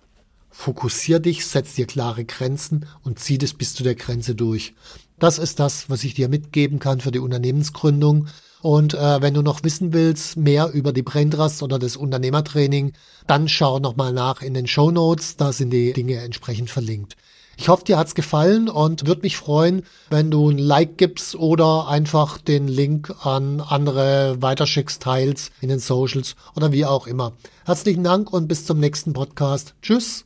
Fokussier 0.49 1.19
dich, 1.19 1.45
setz 1.45 1.75
dir 1.75 1.85
klare 1.85 2.25
Grenzen 2.25 2.87
und 3.03 3.19
zieh 3.19 3.37
das 3.37 3.53
bis 3.53 3.73
zu 3.73 3.83
der 3.83 3.95
Grenze 3.95 4.35
durch. 4.35 4.73
Das 5.19 5.39
ist 5.39 5.59
das, 5.59 5.89
was 5.89 6.03
ich 6.03 6.13
dir 6.13 6.29
mitgeben 6.29 6.79
kann 6.79 7.01
für 7.01 7.11
die 7.11 7.19
Unternehmensgründung. 7.19 8.27
Und 8.61 8.93
äh, 8.93 9.21
wenn 9.21 9.33
du 9.33 9.41
noch 9.41 9.63
wissen 9.63 9.93
willst, 9.93 10.37
mehr 10.37 10.71
über 10.73 10.93
die 10.93 11.01
Braintrust 11.01 11.63
oder 11.63 11.79
das 11.79 11.95
Unternehmertraining, 11.95 12.93
dann 13.25 13.47
schau 13.47 13.79
nochmal 13.79 14.13
nach 14.13 14.41
in 14.41 14.53
den 14.53 14.67
Show 14.67 14.91
Notes, 14.91 15.37
da 15.37 15.51
sind 15.51 15.71
die 15.71 15.93
Dinge 15.93 16.17
entsprechend 16.17 16.69
verlinkt. 16.69 17.15
Ich 17.59 17.69
hoffe, 17.69 17.85
dir 17.85 17.97
hat's 17.97 18.13
gefallen 18.13 18.69
und 18.69 19.07
würde 19.07 19.21
mich 19.21 19.37
freuen, 19.37 19.81
wenn 20.11 20.29
du 20.29 20.49
ein 20.49 20.59
Like 20.59 20.97
gibst 20.97 21.33
oder 21.33 21.87
einfach 21.87 22.37
den 22.37 22.67
Link 22.67 23.13
an 23.25 23.61
andere 23.61 24.37
weiterschickst, 24.39 25.01
teils 25.01 25.49
in 25.61 25.69
den 25.69 25.79
Socials 25.79 26.35
oder 26.55 26.71
wie 26.71 26.85
auch 26.85 27.07
immer. 27.07 27.33
Herzlichen 27.65 28.03
Dank 28.03 28.31
und 28.31 28.47
bis 28.47 28.65
zum 28.65 28.79
nächsten 28.79 29.13
Podcast. 29.13 29.73
Tschüss. 29.81 30.25